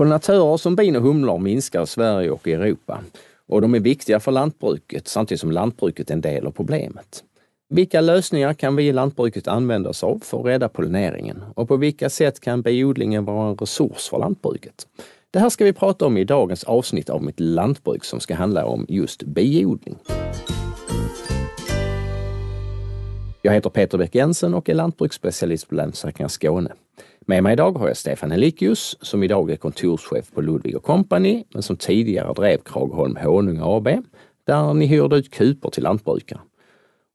Pollinatörer 0.00 0.56
som 0.56 0.76
bin 0.76 0.96
och 0.96 1.02
humlor 1.02 1.38
minskar 1.38 1.82
i 1.82 1.86
Sverige 1.86 2.30
och 2.30 2.46
i 2.46 2.52
Europa 2.52 3.00
och 3.48 3.60
de 3.60 3.74
är 3.74 3.80
viktiga 3.80 4.20
för 4.20 4.32
lantbruket 4.32 5.08
samtidigt 5.08 5.40
som 5.40 5.52
lantbruket 5.52 6.10
är 6.10 6.14
en 6.14 6.20
del 6.20 6.46
av 6.46 6.50
problemet. 6.50 7.24
Vilka 7.68 8.00
lösningar 8.00 8.54
kan 8.54 8.76
vi 8.76 8.88
i 8.88 8.92
lantbruket 8.92 9.48
använda 9.48 9.90
oss 9.90 10.04
av 10.04 10.20
för 10.24 10.40
att 10.40 10.46
rädda 10.46 10.68
pollineringen? 10.68 11.44
Och 11.54 11.68
på 11.68 11.76
vilka 11.76 12.10
sätt 12.10 12.40
kan 12.40 12.62
biodlingen 12.62 13.24
vara 13.24 13.48
en 13.48 13.56
resurs 13.56 14.08
för 14.08 14.18
lantbruket? 14.18 14.86
Det 15.30 15.38
här 15.38 15.48
ska 15.48 15.64
vi 15.64 15.72
prata 15.72 16.06
om 16.06 16.16
i 16.16 16.24
dagens 16.24 16.64
avsnitt 16.64 17.10
av 17.10 17.22
Mitt 17.22 17.40
lantbruk 17.40 18.04
som 18.04 18.20
ska 18.20 18.34
handla 18.34 18.64
om 18.64 18.86
just 18.88 19.22
biodling. 19.22 19.98
Jag 23.42 23.52
heter 23.52 23.70
Peter 23.70 23.98
Beck-Jensen 23.98 24.54
och 24.54 24.68
är 24.68 24.74
lantbruksspecialist 24.74 25.68
på 25.68 25.74
Länsförsäkringar 25.74 26.28
Skåne. 26.28 26.72
Med 27.30 27.42
mig 27.42 27.52
idag 27.52 27.78
har 27.78 27.88
jag 27.88 27.96
Stefan 27.96 28.32
Elikius 28.32 28.96
som 29.00 29.22
idag 29.22 29.50
är 29.50 29.56
kontorschef 29.56 30.30
på 30.34 30.40
Ludvig 30.40 30.82
Company 30.82 31.44
men 31.54 31.62
som 31.62 31.76
tidigare 31.76 32.32
drev 32.32 32.58
Kragholm 32.58 33.16
Honung 33.16 33.58
AB 33.62 33.88
där 34.46 34.74
ni 34.74 34.86
hyrde 34.86 35.16
ut 35.16 35.30
kupor 35.30 35.70
till 35.70 35.82
lantbrukare. 35.82 36.40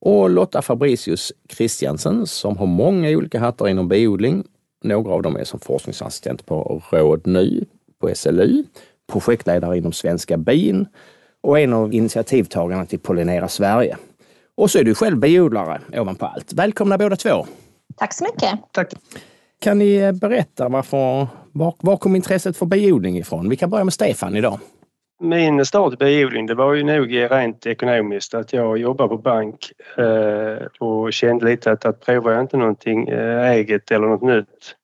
Och 0.01 0.29
Lotta 0.29 0.61
Fabricius 0.61 1.33
Christiansen 1.49 2.27
som 2.27 2.57
har 2.57 2.65
många 2.65 3.09
olika 3.09 3.39
hattar 3.39 3.67
inom 3.67 3.87
biodling. 3.87 4.43
Några 4.83 5.13
av 5.13 5.21
dem 5.21 5.35
är 5.35 5.43
som 5.43 5.59
forskningsassistent 5.59 6.45
på 6.45 6.83
Råd 6.89 7.27
Ny 7.27 7.63
på 8.01 8.15
SLU, 8.15 8.63
projektledare 9.11 9.77
inom 9.77 9.91
Svenska 9.91 10.37
bin 10.37 10.87
och 11.41 11.59
en 11.59 11.73
av 11.73 11.93
initiativtagarna 11.93 12.85
till 12.85 12.99
Pollinera 12.99 13.47
Sverige. 13.47 13.97
Och 14.57 14.71
så 14.71 14.79
är 14.79 14.83
du 14.83 14.95
själv 14.95 15.17
biodlare 15.17 15.81
ovanpå 15.93 16.25
allt. 16.25 16.53
Välkomna 16.53 16.97
båda 16.97 17.15
två! 17.15 17.45
Tack 17.97 18.13
så 18.13 18.23
mycket! 18.23 18.59
Tack! 18.71 18.93
Kan 19.65 19.79
ni 19.79 20.13
berätta 20.13 20.69
varför, 20.69 21.27
var, 21.51 21.75
var 21.79 21.97
kom 21.97 22.15
intresset 22.15 22.57
för 22.57 22.65
biodling 22.65 23.17
ifrån? 23.17 23.49
Vi 23.49 23.55
kan 23.55 23.69
börja 23.69 23.83
med 23.83 23.93
Stefan 23.93 24.35
idag. 24.35 24.59
Min 25.19 25.65
start 25.65 25.93
i 25.93 25.97
biodling 25.97 26.45
det 26.45 26.55
var 26.55 26.73
ju 26.73 26.83
nog 26.83 27.15
rent 27.31 27.65
ekonomiskt 27.65 28.33
att 28.33 28.53
jag 28.53 28.77
jobbade 28.77 29.09
på 29.09 29.17
bank 29.17 29.71
eh, 29.97 30.65
och 30.79 31.13
kände 31.13 31.45
lite 31.45 31.71
att, 31.71 31.85
att 31.85 32.05
provar 32.05 32.31
jag 32.31 32.41
inte 32.41 32.57
någonting 32.57 33.07
eh, 33.07 33.51
eget 33.51 33.91
eller 33.91 34.07
något 34.07 34.21
nytt 34.21 34.75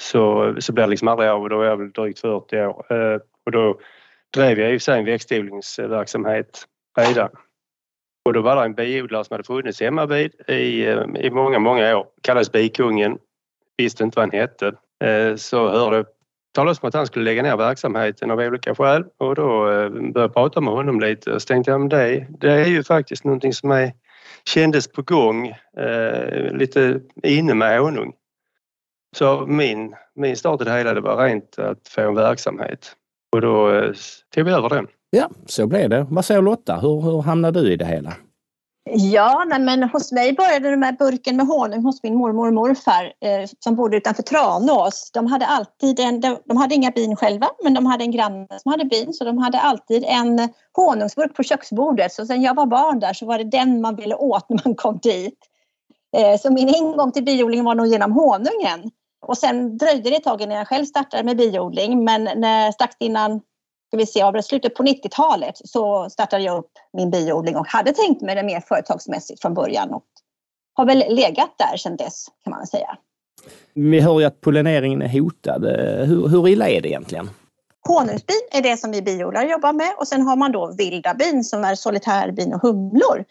så, 0.00 0.54
så 0.58 0.72
blir 0.72 0.84
det 0.84 0.90
liksom 0.90 1.08
aldrig 1.08 1.30
av 1.30 1.42
och 1.42 1.48
då 1.48 1.60
är 1.60 1.66
jag 1.66 1.76
väl 1.76 1.90
drygt 1.90 2.18
40 2.18 2.56
år. 2.56 2.92
Eh, 2.92 3.20
och 3.46 3.52
då 3.52 3.78
drev 4.34 4.58
jag 4.58 4.72
i 4.72 4.76
och 4.76 4.80
för 4.80 4.84
sig 4.84 4.98
en 4.98 5.04
växtodlingsverksamhet 5.04 6.64
redan. 6.98 7.30
Och 8.24 8.32
då 8.32 8.40
var 8.40 8.56
det 8.56 8.62
en 8.62 8.74
biodlare 8.74 9.24
som 9.24 9.34
hade 9.34 9.44
funnits 9.44 9.80
hemma 9.80 10.06
vid 10.06 10.32
i, 10.48 10.86
eh, 10.86 11.04
i 11.18 11.30
många, 11.30 11.58
många 11.58 11.96
år. 11.96 12.06
Kallades 12.22 12.52
Bikungen. 12.52 13.18
Visste 13.78 14.04
inte 14.04 14.16
vad 14.16 14.22
han 14.22 14.40
hette. 14.40 14.66
Eh, 15.04 15.36
så 15.36 15.68
hörde 15.68 16.04
talas 16.54 16.82
om 16.82 16.88
att 16.88 16.94
han 16.94 17.06
skulle 17.06 17.24
lägga 17.24 17.42
ner 17.42 17.56
verksamheten 17.56 18.30
av 18.30 18.38
olika 18.38 18.74
skäl 18.74 19.04
och 19.18 19.34
då 19.34 19.70
eh, 19.70 19.88
började 19.88 20.20
jag 20.20 20.34
prata 20.34 20.60
med 20.60 20.72
honom 20.74 21.00
lite 21.00 21.32
och 21.32 21.42
så 21.42 21.46
tänkte 21.46 21.70
jag 21.70 21.80
men 21.80 21.88
det, 21.88 22.26
det 22.40 22.52
är 22.52 22.66
ju 22.66 22.84
faktiskt 22.84 23.24
någonting 23.24 23.52
som 23.52 23.70
är, 23.70 23.92
kändes 24.44 24.92
på 24.92 25.02
gång, 25.02 25.48
eh, 25.76 26.52
lite 26.52 27.00
inne 27.22 27.54
med 27.54 27.80
honung. 27.80 28.12
Så 29.16 29.46
min, 29.46 29.94
min 30.14 30.36
start 30.36 30.60
i 30.60 30.64
det 30.64 30.72
hela 30.72 30.94
det 30.94 31.00
var 31.00 31.24
rent 31.24 31.58
att 31.58 31.88
få 31.88 32.00
en 32.00 32.14
verksamhet 32.14 32.92
och 33.32 33.40
då 33.40 33.72
eh, 33.72 33.92
tog 34.34 34.44
vi 34.44 34.52
över 34.52 34.68
den. 34.68 34.86
Ja, 35.10 35.30
så 35.46 35.66
blev 35.66 35.90
det. 35.90 36.06
Vad 36.10 36.24
säger 36.24 36.42
Lotta? 36.42 36.76
Hur, 36.76 37.00
hur 37.00 37.22
hamnade 37.22 37.60
du 37.60 37.72
i 37.72 37.76
det 37.76 37.86
hela? 37.86 38.12
Ja, 38.92 39.44
nej, 39.48 39.60
men 39.60 39.82
hos 39.82 40.12
mig 40.12 40.32
började 40.32 40.70
det 40.70 40.76
med 40.76 40.96
burken 40.96 41.36
med 41.36 41.46
honung 41.46 41.82
hos 41.82 42.02
min 42.02 42.14
mormor 42.14 42.46
och 42.46 42.54
morfar 42.54 43.04
eh, 43.04 43.48
som 43.58 43.74
bodde 43.74 43.96
utanför 43.96 44.22
Tranås. 44.22 45.10
De 45.14 45.26
hade 45.26 45.46
alltid 45.46 46.00
en, 46.00 46.20
de, 46.20 46.38
de 46.44 46.56
hade 46.56 46.74
inga 46.74 46.90
bin 46.90 47.16
själva, 47.16 47.48
men 47.64 47.74
de 47.74 47.86
hade 47.86 48.04
en 48.04 48.10
granne 48.10 48.46
som 48.62 48.70
hade 48.70 48.84
bin 48.84 49.12
så 49.12 49.24
de 49.24 49.38
hade 49.38 49.60
alltid 49.60 50.04
en 50.04 50.48
honungsburk 50.76 51.34
på 51.34 51.42
köksbordet. 51.42 52.12
Så 52.12 52.26
sen 52.26 52.42
jag 52.42 52.54
var 52.54 52.66
barn 52.66 53.00
där 53.00 53.12
så 53.12 53.26
var 53.26 53.38
det 53.38 53.44
den 53.44 53.80
man 53.80 53.96
ville 53.96 54.14
åt 54.14 54.48
när 54.48 54.60
man 54.64 54.74
kom 54.74 54.98
dit. 54.98 55.38
Eh, 56.16 56.40
så 56.40 56.52
min 56.52 56.68
ingång 56.68 57.12
till 57.12 57.24
biodlingen 57.24 57.64
var 57.64 57.74
nog 57.74 57.86
genom 57.86 58.12
honungen. 58.12 58.90
Och 59.26 59.38
sen 59.38 59.78
dröjde 59.78 60.10
det 60.10 60.16
ett 60.16 60.24
tag 60.24 60.40
innan 60.40 60.56
jag 60.56 60.68
själv 60.68 60.84
startade 60.84 61.22
med 61.22 61.36
biodling 61.36 62.04
men 62.04 62.24
när, 62.24 62.72
strax 62.72 62.96
innan 62.98 63.40
ska 63.88 63.96
vi 63.96 64.06
se, 64.06 64.22
av 64.22 64.42
slutet 64.42 64.74
på 64.74 64.82
90-talet 64.82 65.60
så 65.64 66.10
startade 66.10 66.42
jag 66.42 66.58
upp 66.58 66.72
min 66.92 67.10
biodling 67.10 67.56
och 67.56 67.66
hade 67.66 67.92
tänkt 67.92 68.22
mig 68.22 68.34
det 68.34 68.42
mer 68.42 68.60
företagsmässigt 68.60 69.42
från 69.42 69.54
början 69.54 69.90
och 69.90 70.04
har 70.74 70.86
väl 70.86 70.98
legat 71.08 71.54
där 71.58 71.76
sedan 71.76 71.96
dess 71.96 72.26
kan 72.44 72.50
man 72.50 72.66
säga. 72.66 72.96
Vi 73.74 74.00
hör 74.00 74.20
ju 74.20 74.26
att 74.26 74.40
pollineringen 74.40 75.02
är 75.02 75.08
hotad. 75.08 75.64
Hur, 76.06 76.28
hur 76.28 76.48
illa 76.48 76.68
är 76.68 76.80
det 76.80 76.88
egentligen? 76.88 77.30
Honungsbin 77.88 78.48
är 78.52 78.62
det 78.62 78.76
som 78.76 78.90
vi 78.90 79.02
biodlare 79.02 79.50
jobbar 79.50 79.72
med 79.72 79.94
och 79.98 80.08
sen 80.08 80.22
har 80.22 80.36
man 80.36 80.52
då 80.52 80.74
vilda 80.78 81.14
bin 81.14 81.44
som 81.44 81.64
är 81.64 81.74
solitärbin 81.74 82.54
och 82.54 82.62
humlor. 82.62 83.24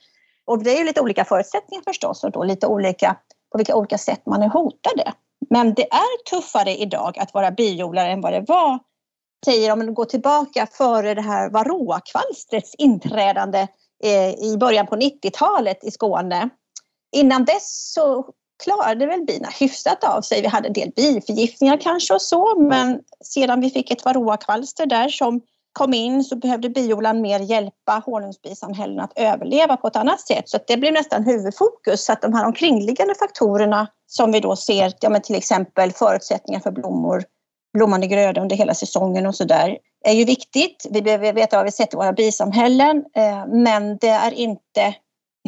Och 0.46 0.64
det 0.64 0.72
är 0.72 0.78
ju 0.78 0.84
lite 0.84 1.02
olika 1.02 1.26
förutsättningar 1.26 1.84
förstås 1.84 2.24
och 2.24 2.32
då 2.32 2.44
lite 2.44 2.68
olika 2.68 3.18
på 3.52 3.58
vilka 3.58 3.76
olika 3.76 3.98
sätt 3.98 4.22
man 4.26 4.44
är 4.44 4.50
hotade. 4.50 5.14
Men 5.50 5.74
det 5.74 5.88
är 5.92 6.30
tuffare 6.30 6.76
idag 6.76 7.20
att 7.20 7.34
vara 7.34 7.52
biodlare 7.52 8.12
än 8.12 8.22
vad 8.22 8.34
det 8.34 8.46
var 8.48 8.80
säger 9.46 9.72
om 9.72 9.80
man 9.80 9.94
går 9.94 10.06
tillbaka 10.06 10.68
före 10.72 11.14
det 11.14 11.22
här 11.22 11.50
varroakvalstrets 11.50 12.76
inträdande 12.78 13.68
eh, 14.04 14.30
i 14.30 14.58
början 14.60 14.88
på 14.88 14.96
90-talet 14.96 15.84
i 15.84 15.92
Skåne. 15.92 16.50
Innan 17.12 17.46
dess 17.46 17.94
så 17.94 18.26
klarade 18.64 19.06
väl 19.06 19.26
bina 19.26 19.50
hyfsat 19.60 20.04
av 20.04 20.22
sig. 20.22 20.42
Vi 20.42 20.48
hade 20.48 20.68
en 20.68 20.74
del 20.74 20.92
biförgiftningar 20.96 21.78
kanske 21.78 22.14
och 22.14 22.22
så 22.22 22.60
men 22.60 23.00
sedan 23.24 23.62
vi 23.62 23.70
fick 23.70 23.92
ett 23.92 24.06
varroakvalster 24.06 24.86
där 24.86 25.10
som 25.10 25.42
kom 25.78 25.94
in 25.94 26.24
så 26.24 26.36
behövde 26.36 26.70
biodlaren 26.70 27.22
mer 27.22 27.40
hjälpa 27.40 28.04
honungsbisamhällena 28.06 29.04
att 29.04 29.14
överleva 29.16 29.78
på 29.78 29.88
ett 29.88 29.96
annat 29.96 30.22
sätt. 30.22 30.50
Så 30.50 30.58
det 30.68 30.78
blev 30.78 30.94
nästan 30.94 31.24
huvudfokus. 31.24 32.06
Så 32.06 32.14
att 32.14 32.22
de 32.22 32.34
här 32.34 32.46
omkringliggande 32.46 33.16
faktorerna 33.16 33.88
som 34.08 34.32
vi 34.32 34.40
då 34.40 34.56
ser, 34.56 34.94
ja, 35.00 35.10
men 35.10 35.22
till 35.22 35.36
exempel 35.36 35.92
förutsättningar 35.92 36.60
för 36.60 36.72
blommor 36.72 37.24
blommande 37.78 38.08
gröda 38.08 38.42
under 38.42 38.56
hela 38.56 38.74
säsongen 38.74 39.26
och 39.26 39.36
sådär 39.36 39.78
är 40.06 40.14
ju 40.14 40.26
viktigt. 40.26 40.86
Vi 40.92 41.02
behöver 41.02 41.34
veta 41.34 41.58
vad 41.58 41.66
vi 41.66 41.72
sätter 41.72 41.96
i 41.96 41.98
våra 41.98 42.14
bisamhällen 42.14 43.04
eh, 43.16 43.48
men 43.48 43.98
det 43.98 44.08
är 44.08 44.32
inte 44.32 44.96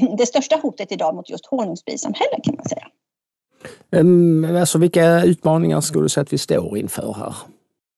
det 0.17 0.25
största 0.25 0.55
hotet 0.55 0.91
idag 0.91 1.15
mot 1.15 1.29
just 1.29 1.45
honungsbisamhällen 1.45 2.41
kan 2.43 2.55
man 2.55 2.65
säga. 2.65 2.87
Um, 3.91 4.55
alltså 4.55 4.77
vilka 4.77 5.23
utmaningar 5.23 5.81
skulle 5.81 6.05
du 6.05 6.09
säga 6.09 6.21
att 6.21 6.33
vi 6.33 6.37
står 6.37 6.77
inför 6.77 7.13
här? 7.13 7.35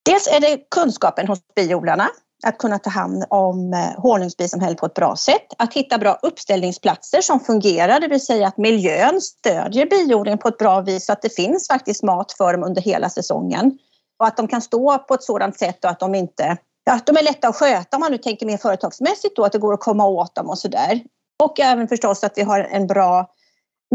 Dels 0.06 0.28
är 0.28 0.40
det 0.40 0.58
kunskapen 0.70 1.28
hos 1.28 1.40
biodlarna 1.56 2.10
att 2.44 2.58
kunna 2.58 2.80
ta 2.80 2.90
hand 2.90 3.26
om 3.30 3.74
eh, 3.74 4.02
honungsbisamhällen 4.02 4.76
på 4.76 4.86
ett 4.86 4.94
bra 4.94 5.16
sätt. 5.16 5.54
Att 5.58 5.74
hitta 5.74 5.98
bra 5.98 6.20
uppställningsplatser 6.22 7.22
som 7.22 7.40
fungerar, 7.40 8.00
det 8.00 8.08
vill 8.08 8.26
säga 8.26 8.48
att 8.48 8.58
miljön 8.58 9.22
stödjer 9.22 9.86
biodlingen 9.86 10.38
på 10.38 10.48
ett 10.48 10.58
bra 10.58 10.82
vis 10.82 11.06
så 11.06 11.14
att 11.14 11.22
det 11.22 11.36
finns 11.36 11.68
faktiskt 11.68 12.04
mat 12.04 12.32
för 12.32 12.54
dem 12.54 12.64
under 12.64 12.82
hela 12.82 13.10
säsongen 13.10 13.78
och 14.22 14.28
att 14.28 14.38
de 14.38 14.48
kan 14.48 14.62
stå 14.62 14.98
på 14.98 15.14
ett 15.14 15.24
sådant 15.24 15.60
sätt 15.60 15.84
och 15.84 15.90
att 15.90 16.00
de 16.00 16.16
inte 16.16 16.58
ja, 16.84 17.00
de 17.06 17.18
är 17.18 17.24
lätta 17.24 17.48
att 17.48 17.56
sköta 17.56 17.98
om 17.98 18.00
man 18.00 18.12
nu 18.12 18.18
tänker 18.18 18.46
mer 18.46 18.58
företagsmässigt 18.58 19.36
då, 19.36 19.44
att 19.44 19.52
det 19.52 19.60
går 19.60 19.74
att 19.74 19.80
komma 19.80 20.06
åt 20.06 20.36
dem 20.36 20.50
och 20.50 20.58
sådär. 20.58 21.02
Och 21.44 21.60
även 21.60 21.88
förstås 21.88 22.24
att 22.24 22.34
vi 22.36 22.42
har 22.42 22.60
en 22.60 22.88
bra 22.88 23.30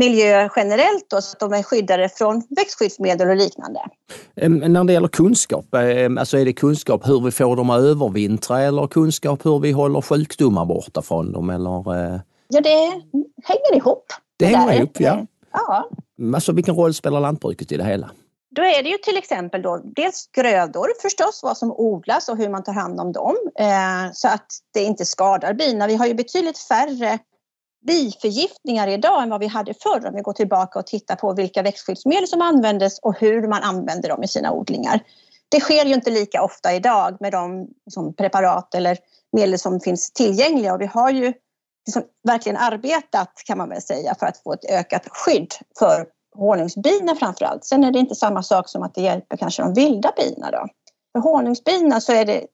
miljö 0.00 0.48
generellt 0.56 1.10
då, 1.10 1.20
så 1.20 1.32
att 1.32 1.41
de 1.41 1.53
är 1.59 1.62
skyddade 1.62 2.09
från 2.09 2.42
växtskyddsmedel 2.56 3.28
och 3.28 3.36
liknande. 3.36 3.81
När 4.69 4.84
det 4.84 4.92
gäller 4.92 5.09
kunskap, 5.09 5.65
alltså 6.19 6.38
är 6.38 6.44
det 6.44 6.53
kunskap 6.53 7.09
hur 7.09 7.20
vi 7.20 7.31
får 7.31 7.56
dem 7.56 7.70
att 7.70 7.81
övervintra 7.81 8.60
eller 8.62 8.86
kunskap 8.86 9.47
hur 9.47 9.59
vi 9.59 9.72
håller 9.72 10.00
sjukdomar 10.00 10.65
borta 10.65 11.03
från 11.03 11.32
dem? 11.32 11.50
Eller? 11.50 11.94
Eh? 11.94 12.20
Ja, 12.48 12.60
det 12.60 13.03
hänger 13.44 13.76
ihop. 13.76 14.04
Det, 14.36 14.47
hänger 14.47 14.72
ihop, 14.72 15.00
ja. 15.00 15.26
ja. 15.53 15.88
Alltså 16.34 16.53
vilken 16.53 16.75
roll 16.75 16.94
spelar 16.94 17.20
lantbruket 17.20 17.72
i 17.72 17.76
det 17.76 17.84
hela? 17.84 18.10
Då 18.56 18.62
är 18.62 18.83
det 18.83 18.89
ju 18.89 18.99
till 18.99 19.17
exempel 19.17 19.62
då 19.62 19.81
dels 19.84 20.31
grödor 20.33 20.89
förstås, 21.03 21.41
vad 21.43 21.59
som 21.59 21.72
odlas 21.72 22.28
och 22.28 22.36
hur 22.36 22.48
man 22.48 22.63
tar 22.63 22.72
hand 22.72 23.01
om 23.01 23.13
dem 23.13 23.36
eh, 23.59 24.13
så 24.13 24.28
att 24.28 24.47
det 24.75 24.83
inte 24.83 25.04
skadar 25.04 25.54
bina. 25.54 25.86
Vi 25.86 25.97
har 25.97 26.07
ju 26.07 26.15
betydligt 26.15 26.59
färre 26.59 27.19
biförgiftningar 27.86 28.89
idag 28.89 29.22
än 29.22 29.30
vad 29.30 29.41
vi 29.41 29.47
hade 29.47 29.75
förr 29.75 30.07
om 30.07 30.15
vi 30.15 30.22
går 30.22 30.33
tillbaka 30.33 30.78
och 30.78 30.86
tittar 30.86 31.16
på 31.16 31.34
vilka 31.34 31.63
växtskyddsmedel 31.63 32.28
som 32.28 32.42
användes 32.42 32.98
och 32.98 33.21
hur 33.21 33.48
man 33.48 33.63
använder 33.63 34.09
dem 34.09 34.22
i 34.22 34.28
sina 34.28 34.53
odlingar. 34.53 35.01
Det 35.48 35.60
sker 35.60 35.84
ju 35.84 35.95
inte 35.95 36.10
lika 36.10 36.42
ofta 36.42 36.75
idag 36.75 37.16
med 37.21 37.33
de 37.33 37.69
som 37.91 38.15
preparat 38.15 38.75
eller 38.75 38.98
medel 39.33 39.59
som 39.59 39.80
finns 39.80 40.13
tillgängliga 40.13 40.75
och 40.75 40.80
vi 40.80 40.86
har 40.86 41.10
ju 41.10 41.33
liksom 41.86 42.03
verkligen 42.28 42.57
arbetat 42.59 43.33
kan 43.47 43.59
man 43.59 43.69
väl 43.69 43.83
säga 43.83 44.15
för 44.15 44.27
att 44.27 44.42
få 44.42 44.53
ett 44.53 44.65
ökat 44.71 45.09
skydd 45.10 45.54
för 45.78 46.07
honungsbina 46.36 47.15
framför 47.15 47.44
allt. 47.44 47.65
Sen 47.65 47.84
är 47.84 47.92
det 47.92 47.98
inte 47.98 48.15
samma 48.15 48.42
sak 48.42 48.68
som 48.68 48.83
att 48.83 48.94
det 48.94 49.00
hjälper 49.00 49.36
kanske 49.36 49.62
de 49.62 49.74
vilda 49.74 50.12
bina 50.16 50.50
då. 50.50 50.66
För 51.12 51.21
honungsbina 51.21 52.00
så 52.00 52.12
är 52.12 52.24
det 52.24 52.47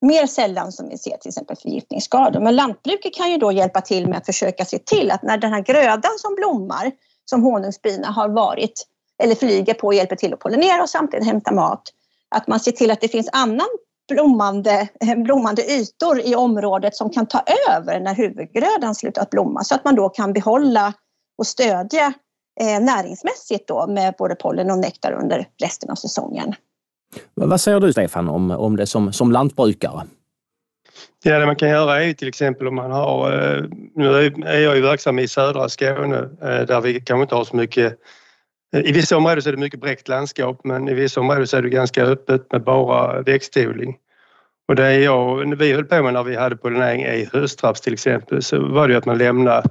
mer 0.00 0.26
sällan 0.26 0.72
som 0.72 0.88
vi 0.88 0.98
ser 0.98 1.16
till 1.16 1.28
exempel 1.28 1.56
förgiftningsskador. 1.56 2.40
Men 2.40 2.56
lantbruket 2.56 3.14
kan 3.14 3.30
ju 3.30 3.36
då 3.36 3.52
hjälpa 3.52 3.80
till 3.80 4.08
med 4.08 4.18
att 4.18 4.26
försöka 4.26 4.64
se 4.64 4.78
till 4.78 5.10
att 5.10 5.22
när 5.22 5.38
den 5.38 5.52
här 5.52 5.60
grödan 5.60 6.12
som 6.18 6.34
blommar 6.34 6.92
som 7.24 7.42
honungsbina 7.42 8.08
har 8.08 8.28
varit 8.28 8.86
eller 9.22 9.34
flyger 9.34 9.74
på 9.74 9.86
och 9.86 9.94
hjälper 9.94 10.16
till 10.16 10.34
att 10.34 10.40
pollinera 10.40 10.82
och 10.82 10.90
samtidigt 10.90 11.26
hämta 11.26 11.52
mat 11.52 11.82
att 12.34 12.46
man 12.46 12.60
ser 12.60 12.72
till 12.72 12.90
att 12.90 13.00
det 13.00 13.08
finns 13.08 13.28
annan 13.32 13.68
blommande, 14.08 14.88
blommande 15.16 15.62
ytor 15.62 16.20
i 16.20 16.34
området 16.34 16.96
som 16.96 17.10
kan 17.10 17.26
ta 17.26 17.42
över 17.70 18.00
när 18.00 18.14
huvudgrödan 18.14 18.94
slutat 18.94 19.30
blomma 19.30 19.64
så 19.64 19.74
att 19.74 19.84
man 19.84 19.94
då 19.94 20.08
kan 20.08 20.32
behålla 20.32 20.92
och 21.38 21.46
stödja 21.46 22.12
eh, 22.60 22.80
näringsmässigt 22.80 23.68
då 23.68 23.86
med 23.86 24.14
både 24.18 24.34
pollen 24.34 24.70
och 24.70 24.78
nektar 24.78 25.12
under 25.12 25.48
resten 25.62 25.90
av 25.90 25.94
säsongen. 25.94 26.54
Vad 27.34 27.60
säger 27.60 27.80
du 27.80 27.92
Stefan 27.92 28.28
om, 28.28 28.50
om 28.50 28.76
det 28.76 28.86
som, 28.86 29.12
som 29.12 29.32
lantbrukare? 29.32 30.02
Ja, 31.24 31.38
det 31.38 31.46
man 31.46 31.56
kan 31.56 31.68
göra 31.68 32.04
är 32.04 32.12
till 32.12 32.28
exempel 32.28 32.68
om 32.68 32.74
man 32.74 32.90
har, 32.90 33.32
eh, 33.32 33.64
nu 33.94 34.26
är 34.46 34.58
jag 34.58 34.76
ju 34.76 34.82
verksam 34.82 35.18
i 35.18 35.28
södra 35.28 35.68
Skåne 35.68 36.16
eh, 36.16 36.66
där 36.66 36.80
vi 36.80 37.00
kanske 37.00 37.22
inte 37.22 37.34
har 37.34 37.44
så 37.44 37.56
mycket 37.56 37.98
i 38.72 38.92
vissa 38.92 39.16
områden 39.16 39.42
så 39.42 39.48
är 39.48 39.52
det 39.52 39.58
mycket 39.58 39.80
bräckt 39.80 40.08
landskap 40.08 40.60
men 40.64 40.88
i 40.88 40.94
vissa 40.94 41.20
områden 41.20 41.46
så 41.46 41.56
är 41.56 41.62
det 41.62 41.68
ganska 41.68 42.04
öppet 42.04 42.52
med 42.52 42.62
bara 42.62 43.22
växtodling. 43.22 43.96
Och 44.68 44.76
det 44.76 44.94
jag, 44.94 45.56
vi 45.56 45.72
höll 45.72 45.84
på 45.84 46.02
med 46.02 46.12
när 46.12 46.22
vi 46.22 46.36
hade 46.36 46.56
pollinering 46.56 47.02
i 47.02 47.28
höstraps 47.32 47.80
till 47.80 47.92
exempel 47.92 48.42
så 48.42 48.68
var 48.68 48.88
det 48.88 48.92
ju 48.92 48.98
att 48.98 49.06
man 49.06 49.18
lämnade 49.18 49.62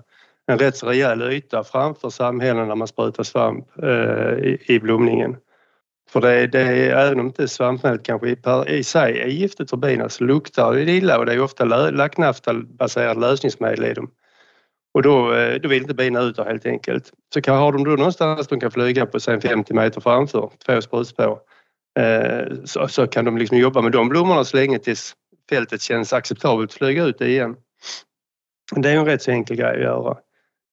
en 0.47 0.59
rätt 0.59 0.77
så 0.77 0.87
rejäl 0.87 1.21
yta 1.21 1.63
framför 1.63 2.09
samhällen 2.09 2.67
när 2.67 2.75
man 2.75 2.87
sprutar 2.87 3.23
svamp 3.23 3.67
eh, 3.83 4.33
i, 4.47 4.63
i 4.67 4.79
blomningen. 4.79 5.37
För 6.09 6.21
det, 6.21 6.47
det 6.47 6.61
är, 6.61 7.07
även 7.07 7.19
om 7.19 7.25
inte 7.25 7.47
svampmedlet 7.47 8.05
kanske 8.05 8.29
i, 8.29 8.37
i 8.67 8.83
sig 8.83 9.19
är 9.19 9.27
giftigt 9.27 9.69
för 9.69 9.77
bina 9.77 10.09
så 10.09 10.23
luktar 10.23 10.73
det 10.73 10.91
illa 10.91 11.19
och 11.19 11.25
det 11.25 11.33
är 11.33 11.41
ofta 11.41 11.65
lacknaftabaserade 11.65 13.19
lösningsmedel 13.19 13.85
i 13.85 13.93
dem. 13.93 14.11
Och 14.93 15.03
då, 15.03 15.33
eh, 15.33 15.55
då 15.55 15.69
vill 15.69 15.81
inte 15.81 15.93
bina 15.93 16.21
ut 16.21 16.37
helt 16.37 16.65
enkelt. 16.65 17.11
Så 17.33 17.51
har 17.51 17.71
de 17.71 17.83
då 17.83 17.91
någonstans 17.91 18.47
de 18.47 18.59
kan 18.59 18.71
flyga 18.71 19.05
på 19.05 19.19
sen 19.19 19.41
50 19.41 19.73
meter 19.73 20.01
framför, 20.01 20.51
två 20.65 20.81
sprutspår, 20.81 21.39
eh, 21.99 22.55
så, 22.65 22.87
så 22.87 23.07
kan 23.07 23.25
de 23.25 23.37
liksom 23.37 23.57
jobba 23.57 23.81
med 23.81 23.91
de 23.91 24.09
blommorna 24.09 24.43
så 24.43 24.57
länge 24.57 24.79
tills 24.79 25.15
fältet 25.49 25.81
känns 25.81 26.13
acceptabelt 26.13 26.71
att 26.71 26.77
flyga 26.77 27.03
ut 27.03 27.21
igen. 27.21 27.55
Det 28.75 28.89
är 28.89 28.97
en 28.97 29.05
rätt 29.05 29.21
så 29.21 29.31
enkel 29.31 29.57
grej 29.57 29.75
att 29.75 29.81
göra. 29.81 30.17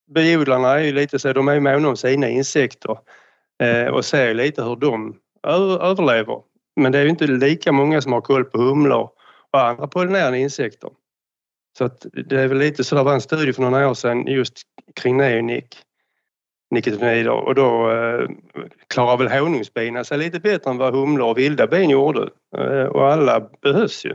Biodlarna 0.06 0.68
är 0.68 0.84
ju 0.84 0.92
lite 0.92 1.18
så, 1.18 1.32
de 1.32 1.48
är 1.48 1.60
måna 1.60 1.88
om 1.88 1.96
sina 1.96 2.28
insekter 2.28 2.98
eh, 3.62 3.86
och 3.86 4.04
ser 4.04 4.34
lite 4.34 4.62
hur 4.62 4.76
de 4.76 5.16
överlever. 5.80 6.42
Men 6.76 6.92
det 6.92 6.98
är 6.98 7.02
ju 7.02 7.08
inte 7.08 7.26
lika 7.26 7.72
många 7.72 8.00
som 8.00 8.12
har 8.12 8.20
koll 8.20 8.44
på 8.44 8.58
humlor 8.58 9.10
och 9.52 9.60
andra 9.60 9.86
pollinerande 9.86 10.38
insekter. 10.38 10.90
Så 11.78 11.84
att 11.84 12.06
det 12.12 12.40
är 12.40 12.48
väl 12.48 12.58
lite 12.58 12.84
så, 12.84 12.96
det 12.96 13.02
var 13.02 13.14
en 13.14 13.20
studie 13.20 13.52
för 13.52 13.62
några 13.62 13.88
år 13.88 13.94
sedan 13.94 14.26
just 14.26 14.62
kring 14.94 15.16
neonic 15.16 15.64
nikotinoider 16.70 17.30
och 17.30 17.54
då 17.54 17.90
eh, 17.90 18.28
klarar 18.88 19.16
väl 19.16 19.40
honungsbina 19.40 20.04
sig 20.04 20.18
lite 20.18 20.40
bättre 20.40 20.70
än 20.70 20.78
vad 20.78 20.94
humlor 20.94 21.28
och 21.28 21.38
vilda 21.38 21.66
bin 21.66 21.90
gjorde. 21.90 22.30
Eh, 22.56 22.84
och 22.84 23.12
alla 23.12 23.40
behövs 23.62 24.04
ju. 24.04 24.14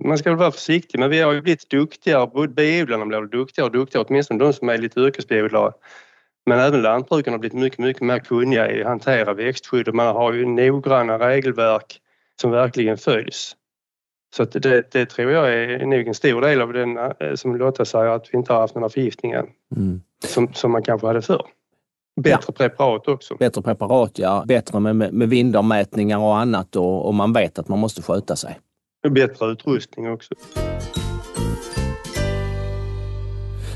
Man 0.00 0.18
ska 0.18 0.30
väl 0.30 0.38
vara 0.38 0.50
försiktig 0.50 0.98
men 0.98 1.10
vi 1.10 1.20
har 1.20 1.32
ju 1.32 1.40
blivit 1.40 1.70
duktigare, 1.70 2.48
biodlarna 2.48 3.06
blir 3.06 3.20
duktigare 3.20 3.66
och 3.66 3.72
duktigare, 3.72 4.06
åtminstone 4.08 4.44
de 4.44 4.52
som 4.52 4.68
är 4.68 4.78
lite 4.78 5.00
yrkesbiodlare. 5.00 5.72
Men 6.46 6.58
även 6.58 6.82
lantbrukarna 6.82 7.34
har 7.34 7.38
blivit 7.38 7.58
mycket, 7.58 7.78
mycket 7.78 8.02
mer 8.02 8.18
kunniga 8.18 8.72
i 8.72 8.82
att 8.82 8.88
hantera 8.88 9.34
växtskydd 9.34 9.88
och 9.88 9.94
man 9.94 10.16
har 10.16 10.32
ju 10.32 10.46
noggranna 10.46 11.18
regelverk 11.18 12.00
som 12.40 12.50
verkligen 12.50 12.98
följs. 12.98 13.56
Så 14.36 14.44
det, 14.44 14.92
det, 14.92 15.06
tror 15.06 15.32
jag 15.32 15.54
är 15.54 15.86
nog 15.86 16.08
en 16.08 16.14
stor 16.14 16.40
del 16.40 16.60
av 16.60 16.72
den 16.72 16.96
eh, 16.98 17.34
som 17.34 17.56
Lotta 17.56 17.84
säger 17.84 18.06
att 18.06 18.28
vi 18.32 18.38
inte 18.38 18.52
har 18.52 18.60
haft 18.60 18.74
några 18.74 18.88
förgiftningar 18.88 19.46
mm. 19.76 20.00
som, 20.24 20.54
som 20.54 20.72
man 20.72 20.82
kanske 20.82 21.06
hade 21.06 21.22
förr. 21.22 21.46
Bättre 22.20 22.38
ja. 22.46 22.52
preparat 22.52 23.08
också. 23.08 23.36
Bättre 23.36 23.62
preparat 23.62 24.18
ja, 24.18 24.44
bättre 24.48 24.80
med, 24.80 25.14
med 25.14 25.28
vindarmätningar 25.28 26.18
och 26.18 26.38
annat 26.38 26.76
och, 26.76 27.06
och 27.06 27.14
man 27.14 27.32
vet 27.32 27.58
att 27.58 27.68
man 27.68 27.78
måste 27.78 28.02
sköta 28.02 28.36
sig. 28.36 28.58
Bättre 29.10 29.46
utrustning 29.46 30.10
också. 30.10 30.34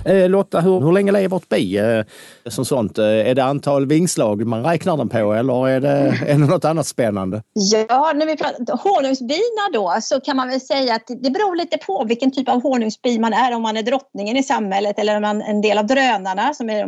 Eh, 0.06 0.28
Lotta, 0.28 0.60
hur, 0.60 0.80
hur 0.80 0.92
länge 0.92 1.12
lever 1.12 1.36
ett 1.36 1.48
bi 1.48 1.78
eh, 1.78 2.04
som 2.50 2.64
sånt? 2.64 2.98
Eh, 2.98 3.04
är 3.04 3.34
det 3.34 3.44
antal 3.44 3.86
vingslag 3.86 4.46
man 4.46 4.64
räknar 4.64 4.96
den 4.96 5.08
på 5.08 5.32
eller 5.32 5.68
är 5.68 5.80
det, 5.80 5.88
är 6.26 6.38
det 6.38 6.46
något 6.46 6.64
annat 6.64 6.86
spännande? 6.86 7.42
Ja, 7.52 8.12
när 8.14 8.26
vi 8.26 8.36
pratar 8.36 8.76
honungsbina 8.76 9.70
då 9.72 9.98
så 10.00 10.20
kan 10.20 10.36
man 10.36 10.48
väl 10.48 10.60
säga 10.60 10.94
att 10.94 11.06
det 11.06 11.30
beror 11.30 11.56
lite 11.56 11.78
på 11.78 12.04
vilken 12.04 12.30
typ 12.30 12.48
av 12.48 12.62
honungsbi 12.62 13.18
man 13.18 13.32
är. 13.32 13.54
Om 13.54 13.62
man 13.62 13.76
är 13.76 13.82
drottningen 13.82 14.36
i 14.36 14.42
samhället 14.42 14.98
eller 14.98 15.16
om 15.16 15.22
man 15.22 15.42
är 15.42 15.50
en 15.50 15.60
del 15.60 15.78
av 15.78 15.86
drönarna 15.86 16.54
som 16.54 16.70
är 16.70 16.86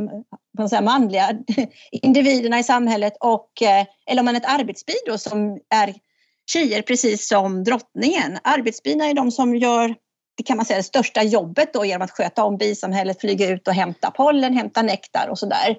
de 0.59 0.69
säga, 0.69 0.83
manliga 0.83 1.31
individerna 1.93 2.59
i 2.59 2.65
samhället 2.65 3.13
och 3.21 3.51
eller 4.07 4.21
om 4.21 4.25
man 4.25 4.35
är 4.35 4.41
ett 4.41 4.61
arbetsbi 4.61 4.95
då 5.07 5.19
som 5.19 5.59
är 5.75 5.95
tjejer 6.51 6.83
precis 6.83 7.29
som 7.29 7.65
drottningen. 7.65 8.39
Arbetsbina 8.43 9.07
är 9.07 9.15
de 9.15 9.31
som 9.31 9.57
gör 9.57 9.95
det 10.39 10.45
kan 10.45 10.57
man 10.57 10.67
säga 10.67 10.77
det 10.77 10.83
största 10.83 11.23
jobbet 11.23 11.73
då 11.73 11.85
genom 11.85 12.05
att 12.05 12.11
sköta 12.11 12.45
om 12.45 12.57
bisamhället, 12.57 13.21
flyga 13.21 13.49
ut 13.49 13.69
och 13.69 13.75
hämta 13.75 14.11
pollen, 14.11 14.53
hämta 14.53 14.83
nektar 14.83 15.29
och 15.31 15.39
sådär. 15.39 15.79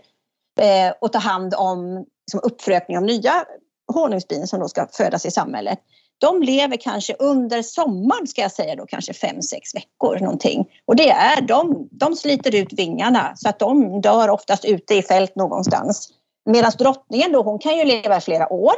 Eh, 0.59 0.93
och 1.01 1.11
ta 1.11 1.19
hand 1.19 1.53
om 1.57 2.05
liksom, 2.27 2.51
uppfrökning 2.51 2.97
av 2.97 3.03
nya 3.03 3.45
honungsbin 3.93 4.47
som 4.47 4.59
då 4.59 4.67
ska 4.67 4.87
födas 4.91 5.25
i 5.25 5.31
samhället. 5.31 5.79
De 6.17 6.43
lever 6.43 6.77
kanske 6.77 7.15
under 7.19 7.61
sommaren 7.61 8.27
ska 8.27 8.41
jag 8.41 8.51
säga 8.51 8.75
då 8.75 8.85
kanske 8.85 9.13
fem 9.13 9.41
sex 9.41 9.75
veckor 9.75 10.19
någonting. 10.19 10.65
Och 10.85 10.95
det 10.95 11.09
är 11.09 11.41
de, 11.41 11.87
de 11.91 12.15
sliter 12.15 12.55
ut 12.55 12.73
vingarna 12.73 13.33
så 13.35 13.49
att 13.49 13.59
de 13.59 14.01
dör 14.01 14.29
oftast 14.29 14.65
ute 14.65 14.95
i 14.95 15.03
fält 15.03 15.35
någonstans. 15.35 16.09
Medan 16.49 16.71
drottningen 16.77 17.31
då 17.31 17.41
hon 17.41 17.59
kan 17.59 17.77
ju 17.77 17.83
leva 17.83 18.17
i 18.17 18.21
flera 18.21 18.53
år 18.53 18.73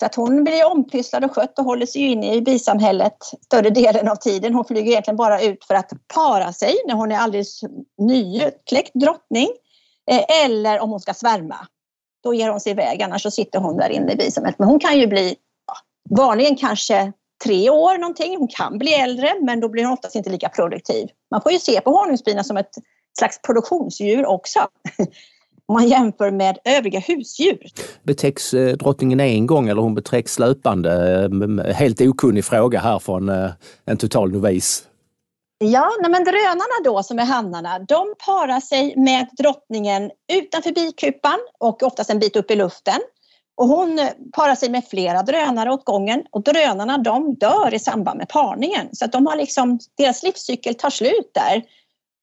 så 0.00 0.06
att 0.06 0.14
hon 0.14 0.44
blir 0.44 0.66
ompysslad 0.66 1.24
och 1.24 1.34
skött 1.34 1.58
och 1.58 1.64
håller 1.64 1.86
sig 1.86 2.02
inne 2.02 2.34
i 2.34 2.40
bisamhället 2.40 3.16
större 3.44 3.70
delen 3.70 4.08
av 4.08 4.16
tiden. 4.16 4.54
Hon 4.54 4.64
flyger 4.64 4.90
egentligen 4.90 5.16
bara 5.16 5.42
ut 5.42 5.64
för 5.64 5.74
att 5.74 5.92
para 6.14 6.52
sig 6.52 6.74
när 6.86 6.94
hon 6.94 7.12
är 7.12 7.18
alldeles 7.18 7.60
nykläckt 7.98 8.94
drottning. 8.94 9.48
Eh, 10.10 10.44
eller 10.44 10.80
om 10.80 10.90
hon 10.90 11.00
ska 11.00 11.14
svärma. 11.14 11.56
Då 12.24 12.34
ger 12.34 12.50
hon 12.50 12.60
sig 12.60 12.72
iväg, 12.72 13.02
annars 13.02 13.22
så 13.22 13.30
sitter 13.30 13.58
hon 13.58 13.76
där 13.76 13.90
inne 13.90 14.12
i 14.12 14.16
bisamhället. 14.16 14.58
Men 14.58 14.68
hon 14.68 14.80
kan 14.80 14.98
ju 14.98 15.06
bli 15.06 15.36
vanligen 16.10 16.56
kanske 16.56 17.12
tre 17.44 17.70
år 17.70 17.98
någonting. 17.98 18.38
Hon 18.38 18.48
kan 18.48 18.78
bli 18.78 18.94
äldre 18.94 19.34
men 19.40 19.60
då 19.60 19.68
blir 19.68 19.84
hon 19.84 19.92
oftast 19.92 20.14
inte 20.14 20.30
lika 20.30 20.48
produktiv. 20.48 21.08
Man 21.30 21.42
får 21.42 21.52
ju 21.52 21.58
se 21.58 21.80
på 21.80 21.90
honungsbina 21.90 22.44
som 22.44 22.56
ett 22.56 22.74
slags 23.18 23.42
produktionsdjur 23.42 24.26
också. 24.26 24.60
om 25.66 25.74
man 25.74 25.88
jämför 25.88 26.30
med 26.30 26.58
övriga 26.64 27.00
husdjur. 27.00 27.66
Betäcks 28.02 28.54
eh, 28.54 28.76
drottningen 28.76 29.20
en 29.20 29.46
gång 29.46 29.68
eller 29.68 29.82
hon 29.82 29.94
betäcks 29.94 30.38
löpande? 30.38 31.24
Eh, 31.64 31.74
helt 31.74 32.00
okunnig 32.00 32.44
fråga 32.44 32.80
här 32.80 32.98
från 32.98 33.28
eh, 33.28 33.50
en 33.84 33.96
total 33.96 34.32
novis. 34.32 34.84
Ja, 35.58 35.90
men 36.02 36.24
drönarna 36.24 36.84
då 36.84 37.02
som 37.02 37.18
är 37.18 37.24
hannarna, 37.24 37.78
de 37.78 38.14
parar 38.26 38.60
sig 38.60 38.96
med 38.96 39.28
drottningen 39.38 40.10
utanför 40.32 40.72
bikupan 40.72 41.38
och 41.58 41.82
oftast 41.82 42.10
en 42.10 42.18
bit 42.18 42.36
upp 42.36 42.50
i 42.50 42.56
luften. 42.56 43.00
Och 43.56 43.68
hon 43.68 44.08
parar 44.32 44.54
sig 44.54 44.70
med 44.70 44.84
flera 44.90 45.22
drönare 45.22 45.70
åt 45.70 45.84
gången 45.84 46.22
och 46.30 46.42
drönarna 46.42 46.98
de 46.98 47.34
dör 47.34 47.74
i 47.74 47.78
samband 47.78 48.18
med 48.18 48.28
parningen. 48.28 48.88
Så 48.92 49.04
att 49.04 49.12
de 49.12 49.26
har 49.26 49.36
liksom, 49.36 49.78
deras 49.96 50.22
livscykel 50.22 50.74
tar 50.74 50.90
slut 50.90 51.30
där. 51.34 51.62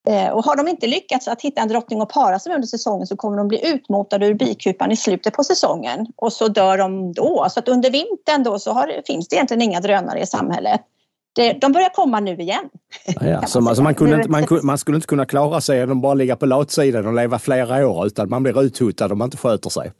Eh, 0.08 0.28
och 0.28 0.44
har 0.44 0.56
de 0.56 0.68
inte 0.68 0.86
lyckats 0.86 1.28
att 1.28 1.42
hitta 1.42 1.60
en 1.60 1.68
drottning 1.68 2.02
och 2.02 2.08
para 2.08 2.38
sig 2.38 2.54
under 2.54 2.68
säsongen 2.68 3.06
så 3.06 3.16
kommer 3.16 3.36
de 3.36 3.48
bli 3.48 3.68
utmotade 3.74 4.26
ur 4.26 4.34
bikupan 4.34 4.92
i 4.92 4.96
slutet 4.96 5.34
på 5.34 5.44
säsongen 5.44 6.06
och 6.16 6.32
så 6.32 6.48
dör 6.48 6.78
de 6.78 7.12
då. 7.12 7.46
Så 7.50 7.58
att 7.58 7.68
under 7.68 7.90
vintern 7.90 8.42
då 8.42 8.58
så 8.58 8.72
har, 8.72 9.02
finns 9.06 9.28
det 9.28 9.36
egentligen 9.36 9.62
inga 9.62 9.80
drönare 9.80 10.20
i 10.20 10.26
samhället. 10.26 10.80
Det, 11.34 11.52
de 11.52 11.72
börjar 11.72 11.88
komma 11.88 12.20
nu 12.20 12.36
igen. 12.36 12.68
Ja, 13.20 13.46
så 13.46 13.60
man, 13.60 13.82
man, 13.82 13.94
kunde 13.94 14.16
inte, 14.16 14.28
man, 14.28 14.46
man, 14.62 14.78
skulle 14.78 14.96
inte 14.96 15.06
kunna 15.06 15.26
klara 15.26 15.60
sig 15.60 15.84
om 15.84 16.00
bara 16.00 16.14
ligga 16.14 16.36
på 16.36 16.46
latsidan 16.46 17.06
och 17.06 17.14
leva 17.14 17.38
flera 17.38 17.88
år 17.88 18.06
utan 18.06 18.28
man 18.28 18.42
blir 18.42 18.62
uthotad 18.62 19.12
om 19.12 19.18
man 19.18 19.26
inte 19.26 19.36
sköter 19.36 19.70
sig. 19.70 19.92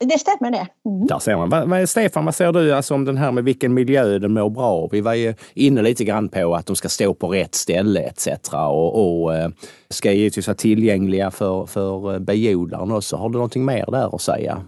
Det 0.00 0.18
stämmer 0.18 0.50
det. 0.50 0.66
Mm. 0.86 1.06
Där 1.06 1.18
ser 1.18 1.36
man. 1.36 1.50
Vad, 1.50 1.68
vad, 1.68 1.88
Stefan, 1.88 2.24
vad 2.24 2.34
säger 2.34 2.52
du 2.52 2.72
alltså 2.72 2.94
om 2.94 3.04
den 3.04 3.16
här 3.16 3.32
med 3.32 3.44
vilken 3.44 3.74
miljö 3.74 4.18
den 4.18 4.32
mår 4.32 4.50
bra 4.50 4.64
av? 4.64 4.88
Vi 4.92 5.00
var 5.00 5.14
ju 5.14 5.34
inne 5.54 5.82
lite 5.82 6.04
grann 6.04 6.28
på 6.28 6.54
att 6.54 6.66
de 6.66 6.76
ska 6.76 6.88
stå 6.88 7.14
på 7.14 7.28
rätt 7.28 7.54
ställe 7.54 8.00
etc. 8.00 8.28
och, 8.52 9.22
och 9.22 9.34
eh, 9.34 9.48
ska 9.90 10.12
givetvis 10.12 10.46
vara 10.46 10.54
tillgängliga 10.54 11.30
för, 11.30 11.66
för 11.66 12.14
eh, 12.14 12.18
biodlaren 12.18 12.92
också. 12.92 13.16
Har 13.16 13.28
du 13.28 13.34
någonting 13.34 13.64
mer 13.64 13.86
där 13.90 14.14
att 14.14 14.22
säga? 14.22 14.62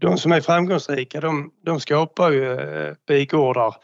De 0.00 0.18
som 0.18 0.32
är 0.32 0.40
framgångsrika 0.40 1.20
de, 1.20 1.50
de 1.64 1.80
skapar 1.80 2.30
ju 2.30 2.52
eh, 2.52 2.94
bigårdar 3.08 3.74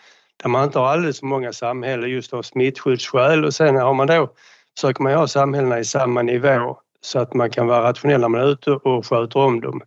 där 0.42 0.48
man 0.48 0.64
inte 0.64 0.78
har 0.78 0.86
alldeles 0.86 1.20
för 1.20 1.26
många 1.26 1.52
samhällen 1.52 2.10
just 2.10 2.32
av 2.32 2.42
smittskyddsskäl 2.42 3.44
och 3.44 3.54
sen 3.54 3.76
har 3.76 3.94
man 3.94 4.06
då 4.06 4.30
försöker 4.76 5.02
man 5.02 5.12
ha 5.12 5.28
samhällena 5.28 5.78
i 5.78 5.84
samma 5.84 6.22
nivå 6.22 6.76
så 7.00 7.18
att 7.18 7.34
man 7.34 7.50
kan 7.50 7.66
vara 7.66 7.88
rationell 7.88 8.20
när 8.20 8.28
man 8.28 8.40
är 8.40 8.52
ute 8.52 8.70
och 8.70 9.06
sköter 9.06 9.40
om 9.40 9.60
dem. 9.60 9.82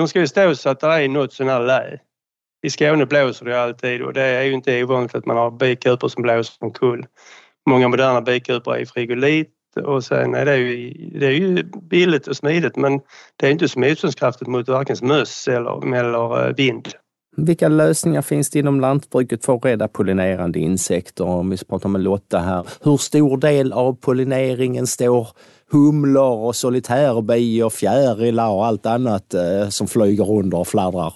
De 0.00 0.08
ska 0.08 0.20
ju 0.20 0.26
stå 0.26 0.54
så 0.54 0.68
att 0.68 0.80
det 0.80 0.86
är 0.86 1.08
något 1.08 1.32
sån 1.32 1.48
här 1.48 1.60
lä. 1.60 1.98
I 2.66 2.70
Skåne 2.70 3.06
blåser 3.06 3.44
det 3.44 3.62
alltid 3.62 4.02
och 4.02 4.12
det 4.12 4.22
är 4.22 4.42
ju 4.42 4.52
inte 4.52 4.84
ovanligt 4.84 5.14
att 5.14 5.26
man 5.26 5.36
har 5.36 5.50
bikupor 5.50 6.08
som 6.08 6.22
blåser 6.22 6.54
omkull. 6.60 7.06
Många 7.70 7.88
moderna 7.88 8.20
bikupor 8.20 8.76
är 8.76 8.84
frigolit 8.84 9.48
och 9.84 10.04
sen 10.04 10.34
är 10.34 10.44
det 10.44 10.56
ju, 10.56 10.94
det 11.18 11.26
är 11.26 11.30
ju 11.30 11.62
billigt 11.90 12.26
och 12.26 12.36
smidigt 12.36 12.76
men 12.76 13.00
det 13.36 13.46
är 13.46 13.50
inte 13.50 13.68
så 13.68 13.78
motståndskraftigt 13.78 14.48
mot 14.48 14.68
varken 14.68 14.96
möss 15.02 15.48
eller, 15.48 15.94
eller 15.94 16.48
eh, 16.48 16.54
vind. 16.54 16.88
Vilka 17.36 17.68
lösningar 17.68 18.22
finns 18.22 18.50
det 18.50 18.58
inom 18.58 18.80
lantbruket 18.80 19.44
för 19.44 19.56
att 19.56 19.64
rädda 19.64 19.88
pollinerande 19.88 20.58
insekter? 20.58 21.24
Om 21.24 21.50
vi 21.50 21.56
pratar 21.56 21.88
med 21.88 22.00
Lotta 22.00 22.38
här. 22.38 22.66
Hur 22.82 22.96
stor 22.96 23.36
del 23.36 23.72
av 23.72 23.92
pollineringen 24.00 24.86
står 24.86 25.28
humlor 25.72 26.46
och 26.46 26.56
solitärbi 26.56 27.62
och 27.62 27.72
fjärilar 27.72 28.50
och 28.50 28.66
allt 28.66 28.86
annat 28.86 29.34
eh, 29.34 29.68
som 29.68 29.88
flyger 29.88 30.30
under 30.30 30.58
och 30.58 30.68
fladdrar? 30.68 31.14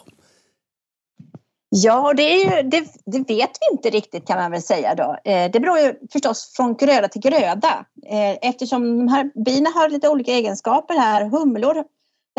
Ja, 1.76 2.14
det, 2.16 2.22
är 2.22 2.44
ju, 2.44 2.68
det, 2.68 2.86
det, 3.06 3.18
vet 3.18 3.50
vi 3.60 3.72
inte 3.72 3.90
riktigt 3.90 4.26
kan 4.26 4.38
man 4.38 4.50
väl 4.50 4.62
säga 4.62 4.94
då. 4.94 5.16
Eh, 5.24 5.50
det 5.50 5.60
beror 5.60 5.78
ju 5.78 5.94
förstås 6.12 6.52
från 6.56 6.76
gröda 6.76 7.08
till 7.08 7.20
gröda 7.20 7.86
eh, 8.06 8.48
eftersom 8.48 8.98
de 8.98 9.08
här 9.08 9.44
bina 9.44 9.70
har 9.70 9.88
lite 9.88 10.08
olika 10.08 10.32
egenskaper 10.32 10.94
här. 10.94 11.24
Humlor, 11.24 11.84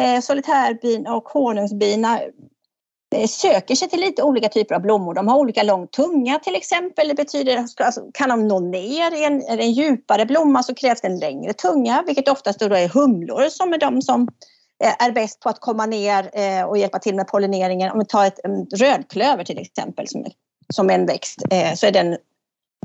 eh, 0.01 0.22
solitärbin 0.22 1.07
och 1.07 1.24
honungsbina 1.24 2.19
Eh, 3.15 3.27
söker 3.27 3.75
sig 3.75 3.89
till 3.89 4.00
lite 4.00 4.24
olika 4.24 4.50
typer 4.50 4.75
av 4.75 4.81
blommor. 4.81 5.13
De 5.13 5.27
har 5.27 5.38
olika 5.38 5.63
lång 5.63 5.88
tunga 5.88 6.39
till 6.39 6.55
exempel. 6.55 7.07
Det 7.07 7.13
betyder, 7.13 7.57
alltså, 7.57 8.01
kan 8.13 8.29
de 8.29 8.47
nå 8.47 8.59
ner 8.59 9.12
i 9.12 9.24
en, 9.24 9.41
en 9.41 9.71
djupare 9.71 10.25
blomma 10.25 10.63
så 10.63 10.75
krävs 10.75 11.01
det 11.01 11.07
en 11.07 11.19
längre 11.19 11.53
tunga, 11.53 12.03
vilket 12.07 12.29
oftast 12.29 12.59
då 12.59 12.75
är 12.75 12.89
humlor 12.89 13.50
som 13.50 13.74
är 13.74 13.77
de 13.77 14.01
som 14.01 14.27
eh, 14.83 15.05
är 15.05 15.12
bäst 15.12 15.39
på 15.39 15.50
att 15.50 15.59
komma 15.59 15.85
ner 15.85 16.29
eh, 16.33 16.63
och 16.63 16.77
hjälpa 16.77 17.00
till 17.00 17.15
med 17.15 17.27
pollineringen. 17.27 17.91
Om 17.91 18.00
vi 18.00 18.05
tar 18.05 18.25
ett 18.25 18.39
rödklöver 18.75 19.43
till 19.43 19.59
exempel 19.59 20.07
som, 20.07 20.25
som 20.74 20.89
en 20.89 21.05
växt 21.05 21.41
så 21.75 21.85
är 21.85 21.91
den 21.91 22.17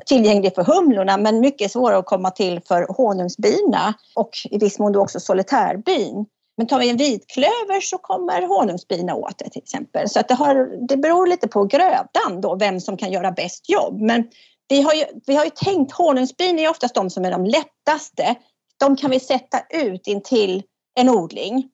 tillgänglig 0.07 0.55
för 0.55 0.65
humlorna 0.65 1.17
men 1.17 1.41
mycket 1.41 1.73
svårare 1.73 1.99
att 1.99 2.07
komma 2.07 2.31
till 2.31 2.61
för 2.69 2.87
honungsbina 2.89 3.95
och 4.15 4.31
i 4.51 4.59
viss 4.59 4.79
mån 4.79 4.93
då 4.93 5.01
också 5.01 5.21
solitärbin. 5.21 6.27
Men 6.61 6.67
tar 6.67 6.79
vi 6.79 6.91
en 6.91 6.97
vitklöver 6.97 7.81
så 7.81 7.99
kommer 7.99 8.43
honungsbina 8.43 9.15
åt 9.15 9.39
det 9.39 9.51
till 9.51 9.63
exempel. 9.63 10.09
Så 10.09 10.21
att 10.21 10.29
det, 10.29 10.35
har, 10.35 10.87
det 10.89 10.97
beror 10.97 11.27
lite 11.27 11.49
på 11.49 11.65
grödan 11.65 12.41
då, 12.41 12.57
vem 12.57 12.81
som 12.81 12.97
kan 12.97 13.13
göra 13.13 13.33
bäst 13.33 13.69
jobb. 13.69 14.01
Men 14.01 14.25
vi 14.69 14.83
har 14.83 14.95
ju, 14.95 15.05
vi 15.27 15.37
har 15.37 15.45
ju 15.45 15.51
tänkt, 15.51 15.93
honungsbin 15.93 16.59
är 16.59 16.71
oftast 16.71 16.95
de 16.95 17.11
som 17.11 17.25
är 17.25 17.31
de 17.31 17.45
lättaste. 17.45 18.35
De 18.77 18.97
kan 18.97 19.11
vi 19.11 19.21
sätta 19.21 19.61
ut 19.71 20.07
intill 20.07 20.63
en 20.95 21.09
odling. 21.09 21.69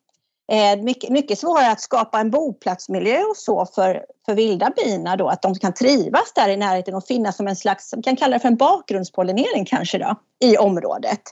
Eh, 0.52 0.82
mycket, 0.82 1.10
mycket 1.10 1.38
svårare 1.38 1.70
att 1.72 1.80
skapa 1.80 2.20
en 2.20 2.30
boplatsmiljö 2.30 3.22
och 3.22 3.36
så 3.36 3.66
för, 3.66 4.04
för 4.26 4.34
vilda 4.34 4.70
bina 4.76 5.16
då, 5.16 5.28
att 5.28 5.42
de 5.42 5.54
kan 5.54 5.74
trivas 5.74 6.32
där 6.34 6.48
i 6.48 6.56
närheten 6.56 6.94
och 6.94 7.06
finnas 7.06 7.36
som 7.36 7.48
en 7.48 7.56
slags, 7.56 7.92
man 7.94 8.02
kan 8.02 8.16
kalla 8.16 8.36
det 8.36 8.40
för 8.40 8.48
en 8.48 8.56
bakgrundspollinering 8.56 9.64
kanske 9.64 9.98
då, 9.98 10.14
i 10.44 10.56
området. 10.56 11.22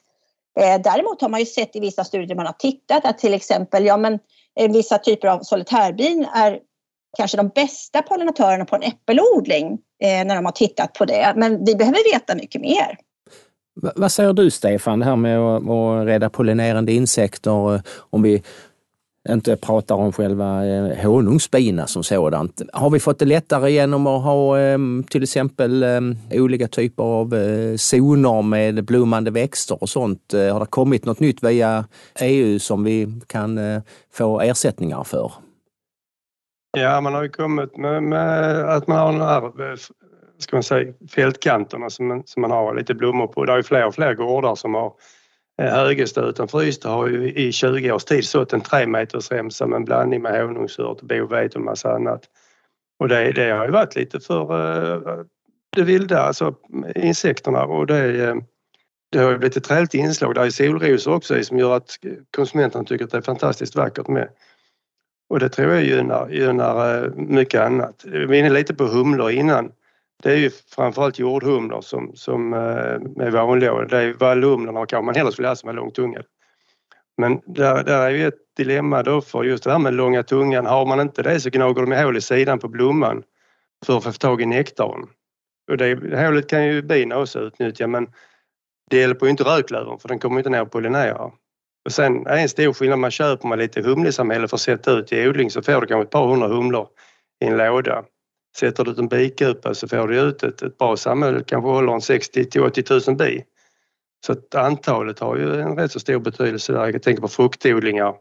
Eh, 0.61 0.81
däremot 0.85 1.21
har 1.21 1.29
man 1.29 1.41
ju 1.41 1.47
sett 1.47 1.77
i 1.77 1.81
vissa 1.81 2.05
studier 2.05 2.37
man 2.37 2.47
har 2.47 2.53
tittat 2.53 3.05
att 3.05 3.19
till 3.19 3.35
exempel, 3.35 3.85
ja 3.85 3.97
men 3.97 4.19
eh, 4.61 4.73
vissa 4.73 4.99
typer 4.99 5.29
av 5.29 5.41
solitärbin 5.43 6.27
är 6.35 6.59
kanske 7.17 7.37
de 7.37 7.49
bästa 7.49 8.03
pollinatörerna 8.03 8.65
på 8.65 8.77
en 8.77 8.83
äppelodling 8.83 9.79
eh, 10.03 10.27
när 10.27 10.35
de 10.35 10.45
har 10.45 10.53
tittat 10.53 10.93
på 10.93 11.05
det. 11.05 11.33
Men 11.37 11.65
vi 11.65 11.75
behöver 11.75 12.13
veta 12.13 12.35
mycket 12.35 12.61
mer. 12.61 12.99
Vad 13.95 14.13
säger 14.13 14.33
du 14.33 14.51
Stefan, 14.51 14.99
det 14.99 15.05
här 15.05 15.17
med 15.17 15.39
att, 15.39 15.71
att 15.71 16.07
rädda 16.07 16.31
pollinerande 16.31 16.93
insekter, 16.93 17.83
om 18.11 18.23
vi 18.23 18.43
inte 19.28 19.57
pratar 19.57 19.95
om 19.95 20.12
själva 20.12 20.66
eh, 20.66 21.07
honungsbina 21.07 21.87
som 21.87 22.04
sådant. 22.04 22.62
Har 22.73 22.90
vi 22.90 23.00
fått 23.00 23.19
det 23.19 23.25
lättare 23.25 23.71
genom 23.71 24.07
att 24.07 24.23
ha 24.23 24.59
ehm, 24.59 25.04
till 25.11 25.23
exempel 25.23 25.83
ehm, 25.83 26.16
olika 26.31 26.69
typer 26.69 27.02
av 27.02 27.35
eh, 27.35 27.76
zoner 27.76 28.43
med 28.43 28.85
blommande 28.85 29.31
växter 29.31 29.83
och 29.83 29.88
sånt? 29.88 30.35
Eh, 30.35 30.52
har 30.52 30.61
det 30.61 30.66
kommit 30.66 31.04
något 31.04 31.21
nytt 31.21 31.45
via 31.45 31.85
EU 32.21 32.59
som 32.59 32.85
vi 32.85 33.21
kan 33.26 33.59
eh, 33.59 33.83
få 34.12 34.40
ersättningar 34.40 35.04
för? 35.04 35.33
Ja, 36.76 37.00
man 37.00 37.14
har 37.14 37.23
ju 37.23 37.28
kommit 37.28 37.76
med, 37.76 38.02
med 38.02 38.54
att 38.64 38.87
man 38.87 38.99
har 38.99 39.12
de 39.12 39.21
här 39.21 39.71
eh, 39.71 39.76
ska 40.38 40.57
man 40.57 40.62
säga, 40.62 40.93
fältkanterna 41.14 41.90
som, 41.90 42.23
som 42.26 42.40
man 42.40 42.50
har 42.50 42.75
lite 42.75 42.95
blommor 42.95 43.26
på. 43.26 43.45
Det 43.45 43.52
är 43.52 43.57
ju 43.57 43.62
fler 43.62 43.87
och 43.87 43.95
fler 43.95 44.14
gårdar 44.14 44.54
som 44.54 44.75
har 44.75 44.93
Eh, 45.59 45.65
Högestö 45.65 46.21
Högestad 46.21 46.29
utanför 46.29 46.63
Ystad 46.63 46.91
har 46.91 47.09
ju 47.09 47.33
i 47.33 47.53
20 47.53 47.93
års 47.93 48.05
tid 48.05 48.25
sått 48.25 48.53
en 48.53 48.61
tremetersremsa 48.61 48.87
meters 48.87 49.31
remsa 49.31 49.67
med 49.67 49.77
en 49.77 49.85
blandning 49.85 50.23
med 50.23 50.43
honungsört, 50.43 51.03
bovete 51.03 51.55
och 51.55 51.57
en 51.57 51.65
massa 51.65 51.95
annat. 51.95 52.25
Och 52.99 53.09
det, 53.09 53.33
det 53.33 53.51
har 53.51 53.65
ju 53.65 53.71
varit 53.71 53.97
lite 53.97 54.21
för 54.21 54.53
uh, 54.53 55.25
det 55.77 55.83
vilda, 55.83 56.21
alltså 56.21 56.55
insekterna 56.95 57.65
och 57.65 57.87
det, 57.87 58.25
eh, 58.25 58.37
det 59.13 59.19
har 59.19 59.31
ju 59.31 59.39
blivit 59.39 59.57
ett 59.57 59.65
trevligt 59.65 59.95
inslag. 59.95 60.35
Där 60.35 60.45
är 60.45 60.51
solrosor 60.51 61.15
också 61.15 61.43
som 61.43 61.59
gör 61.59 61.77
att 61.77 61.91
konsumenterna 62.37 62.85
tycker 62.85 63.05
att 63.05 63.11
det 63.11 63.17
är 63.17 63.23
fantastiskt 63.23 63.77
vackert 63.77 64.09
med. 64.09 64.29
Och 65.29 65.41
det 65.41 65.49
tror 65.49 65.73
jag 65.73 65.85
gynnar, 65.85 66.29
gynnar 66.29 67.09
mycket 67.17 67.61
annat. 67.61 68.05
Vi 68.05 68.25
var 68.25 68.35
inne 68.35 68.51
lite 68.51 68.75
på 68.75 68.85
humlor 68.85 69.31
innan 69.31 69.73
det 70.25 70.33
är 70.33 70.37
ju 70.37 70.50
framförallt 70.50 71.19
jordhumlor 71.19 71.81
som, 71.81 72.16
som 72.16 72.52
eh, 72.52 73.26
är 73.26 73.31
vanliga 73.31 73.73
och 73.73 73.88
det 73.88 73.99
är 73.99 74.12
vallhumlorna 74.12 74.87
kanske 74.87 75.04
man 75.07 75.14
hellre 75.14 75.33
skulle 75.33 75.49
ha 75.49 75.57
som 75.57 75.69
är 75.69 75.73
långtungade. 75.73 76.25
Men 77.16 77.40
där, 77.47 77.85
där 77.85 78.00
är 78.00 78.11
ju 78.11 78.26
ett 78.26 78.57
dilemma 78.57 79.02
då 79.02 79.21
för 79.21 79.45
just 79.45 79.64
det 79.64 79.73
här 79.73 79.78
med 79.78 79.95
långa 79.95 80.23
tungan. 80.23 80.66
Har 80.66 80.87
man 80.87 81.00
inte 81.00 81.23
det 81.23 81.40
så 81.40 81.50
gnager 81.50 81.87
de 81.87 82.02
hål 82.02 82.16
i 82.16 82.21
sidan 82.21 82.59
på 82.59 82.69
blomman 82.69 83.23
för 83.87 83.97
att 83.97 84.04
få 84.04 84.12
tag 84.12 84.43
i 84.43 84.47
nektarn. 84.47 85.09
Och 85.71 85.76
det 85.76 86.25
hålet 86.26 86.49
kan 86.49 86.66
ju 86.66 86.83
bina 86.83 87.19
också 87.19 87.40
utnyttja 87.40 87.87
men 87.87 88.09
det 88.90 88.97
hjälper 88.97 89.26
ju 89.26 89.31
inte 89.31 89.45
rödklövern 89.45 89.99
för 89.99 90.09
den 90.09 90.19
kommer 90.19 90.38
inte 90.38 90.50
ner 90.50 90.62
och 90.62 90.73
pollinerar. 90.73 91.33
Och 91.85 91.93
sen 91.93 92.26
är 92.26 92.37
en 92.37 92.49
stor 92.49 92.73
skillnad, 92.73 92.99
man 92.99 93.11
köper 93.11 93.49
man 93.49 93.59
lite 93.59 93.83
humlesamhälle 93.83 94.49
för 94.49 94.57
att 94.57 94.61
sätta 94.61 94.90
ut 94.90 95.12
i 95.12 95.28
odling 95.28 95.50
så 95.50 95.62
får 95.62 95.81
du 95.81 95.87
kanske 95.87 96.02
ett 96.02 96.11
par 96.11 96.26
hundra 96.26 96.49
humlor 96.49 96.88
i 97.45 97.47
en 97.47 97.57
låda. 97.57 98.04
Sätter 98.57 98.85
du 98.85 98.91
ut 98.91 98.99
en 98.99 99.09
bikupa 99.09 99.75
så 99.75 99.89
får 99.89 100.09
du 100.09 100.21
ut 100.21 100.43
ett, 100.43 100.63
ett 100.63 100.79
bra 100.79 100.97
samhälle, 100.97 101.43
kanske 101.47 101.71
håller 101.71 101.93
en 101.93 102.01
60 102.01 102.45
till 102.45 102.63
80 102.63 102.85
000 103.09 103.17
bi. 103.17 103.45
Så 104.27 104.33
att 104.33 104.55
antalet 104.55 105.19
har 105.19 105.37
ju 105.37 105.61
en 105.61 105.77
rätt 105.77 105.93
så 105.93 106.01
stor 106.01 106.19
betydelse 106.19 106.73
där. 106.73 106.87
Jag 106.87 107.03
tänker 107.03 107.23
på 107.23 107.29
fruktodlingar. 107.29 108.15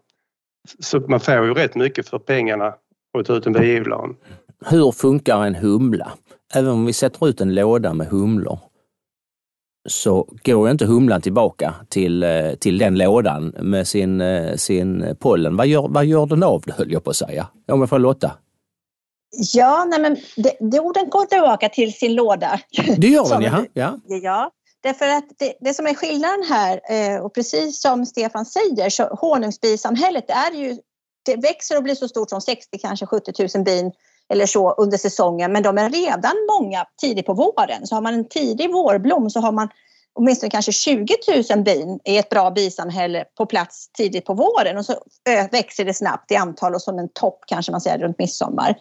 Så 0.79 0.99
man 0.99 1.19
får 1.19 1.45
ju 1.45 1.53
rätt 1.53 1.75
mycket 1.75 2.09
för 2.09 2.19
pengarna 2.19 2.73
att 3.19 3.25
ta 3.25 3.33
ut 3.33 3.45
en 3.45 3.53
biodlare. 3.53 4.09
Hur 4.65 4.91
funkar 4.91 5.45
en 5.45 5.55
humla? 5.55 6.11
Även 6.53 6.71
om 6.71 6.85
vi 6.85 6.93
sätter 6.93 7.27
ut 7.27 7.41
en 7.41 7.55
låda 7.55 7.93
med 7.93 8.07
humlor 8.07 8.59
så 9.89 10.27
går 10.43 10.69
inte 10.69 10.85
humlan 10.85 11.21
tillbaka 11.21 11.75
till, 11.89 12.23
eh, 12.23 12.53
till 12.59 12.77
den 12.77 12.97
lådan 12.97 13.55
med 13.59 13.87
sin, 13.87 14.21
eh, 14.21 14.55
sin 14.55 15.15
pollen. 15.19 15.57
Vad 15.57 15.67
gör, 15.67 15.87
vad 15.89 16.05
gör 16.05 16.25
den 16.25 16.43
av 16.43 16.61
det 16.65 16.71
höll 16.71 16.91
jag 16.91 17.03
på 17.03 17.09
att 17.09 17.15
säga. 17.15 17.47
Om 17.67 17.79
jag 17.79 17.89
får 17.89 17.99
Lotta? 17.99 18.31
Ja, 19.35 19.85
nej 19.85 19.99
men 19.99 20.17
det, 20.35 20.57
det 20.59 20.79
orden 20.79 21.09
går 21.09 21.25
tillbaka 21.25 21.69
till 21.69 21.93
sin 21.93 22.15
låda. 22.15 22.59
Det 22.97 23.07
gör 23.07 23.29
den, 23.39 23.43
ja. 23.43 23.65
ja. 23.73 23.99
Ja, 24.07 24.51
därför 24.83 25.07
att 25.07 25.25
det, 25.39 25.53
det 25.61 25.73
som 25.73 25.87
är 25.87 25.93
skillnaden 25.93 26.43
här, 26.49 26.81
eh, 26.89 27.21
och 27.21 27.33
precis 27.33 27.81
som 27.81 28.05
Stefan 28.05 28.45
säger, 28.45 28.89
så 28.89 29.03
honungsbisamhället 29.03 30.29
är 30.29 30.51
ju, 30.51 30.77
det 31.25 31.35
växer 31.35 31.77
och 31.77 31.83
blir 31.83 31.95
så 31.95 32.07
stort 32.07 32.29
som 32.29 32.41
60, 32.41 32.77
kanske 32.77 33.05
70 33.05 33.57
000 33.57 33.65
bin 33.65 33.91
eller 34.29 34.45
så 34.45 34.71
under 34.71 34.97
säsongen, 34.97 35.51
men 35.51 35.63
de 35.63 35.77
är 35.77 35.89
redan 35.89 36.33
många 36.59 36.85
tidigt 37.01 37.25
på 37.25 37.33
våren. 37.33 37.87
Så 37.87 37.95
har 37.95 38.01
man 38.01 38.13
en 38.13 38.29
tidig 38.29 38.71
vårblom 38.71 39.29
så 39.29 39.39
har 39.39 39.51
man 39.51 39.69
åtminstone 40.13 40.49
kanske 40.49 40.71
20 40.71 41.15
000 41.49 41.63
bin 41.63 41.99
i 42.05 42.17
ett 42.17 42.29
bra 42.29 42.51
bisamhälle 42.51 43.25
på 43.37 43.45
plats 43.45 43.91
tidigt 43.91 44.25
på 44.25 44.33
våren 44.33 44.77
och 44.77 44.85
så 44.85 44.93
växer 45.51 45.85
det 45.85 45.93
snabbt 45.93 46.31
i 46.31 46.35
antal 46.35 46.75
och 46.75 46.81
som 46.81 46.99
en 46.99 47.09
topp 47.13 47.39
kanske 47.47 47.71
man 47.71 47.81
säger 47.81 47.97
runt 47.97 48.19
midsommar 48.19 48.75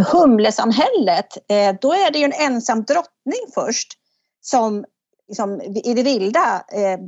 humlesamhället, 0.00 1.50
eh, 1.50 1.74
då 1.80 1.92
är 1.92 2.10
det 2.10 2.18
ju 2.18 2.24
en 2.24 2.32
ensam 2.32 2.84
drottning 2.84 3.40
först 3.54 3.92
som 4.40 4.84
liksom, 5.28 5.60
i 5.60 5.94
det 5.94 6.02
vilda 6.02 6.64
eh, 6.72 6.98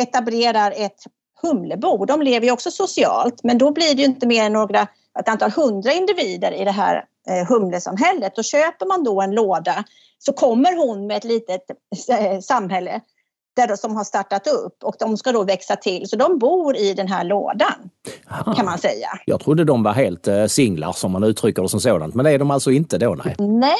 etablerar 0.00 0.72
ett 0.76 1.02
humlebo. 1.42 2.04
De 2.04 2.22
lever 2.22 2.46
ju 2.46 2.52
också 2.52 2.70
socialt 2.70 3.44
men 3.44 3.58
då 3.58 3.70
blir 3.70 3.94
det 3.94 4.02
ju 4.02 4.08
inte 4.08 4.26
mer 4.26 4.44
än 4.44 4.52
några, 4.52 4.82
ett 5.18 5.28
antal 5.28 5.50
hundra 5.50 5.92
individer 5.92 6.52
i 6.52 6.64
det 6.64 6.70
här 6.70 7.04
eh, 7.28 7.48
humlesamhället. 7.48 8.38
Och 8.38 8.44
köper 8.44 8.86
man 8.86 9.04
då 9.04 9.20
en 9.20 9.30
låda 9.34 9.84
så 10.18 10.32
kommer 10.32 10.76
hon 10.76 11.06
med 11.06 11.16
ett 11.16 11.24
litet 11.24 11.62
eh, 12.08 12.40
samhälle 12.40 13.00
där 13.56 13.76
som 13.76 13.96
har 13.96 14.04
startat 14.04 14.46
upp 14.46 14.84
och 14.84 14.94
de 14.98 15.16
ska 15.16 15.32
då 15.32 15.44
växa 15.44 15.76
till. 15.76 16.08
Så 16.08 16.16
de 16.16 16.38
bor 16.38 16.76
i 16.76 16.94
den 16.94 17.08
här 17.08 17.24
lådan 17.24 17.90
Aha. 18.30 18.54
kan 18.54 18.64
man 18.64 18.78
säga. 18.78 19.08
Jag 19.26 19.40
trodde 19.40 19.64
de 19.64 19.82
var 19.82 19.92
helt 19.92 20.28
eh, 20.28 20.46
singlar 20.46 20.92
som 20.92 21.12
man 21.12 21.24
uttrycker 21.24 21.62
det 21.62 21.68
som 21.68 21.80
sådant, 21.80 22.14
men 22.14 22.24
det 22.24 22.30
är 22.30 22.38
de 22.38 22.50
alltså 22.50 22.70
inte 22.70 22.98
då? 22.98 23.14
Nej. 23.24 23.36
nej. 23.38 23.76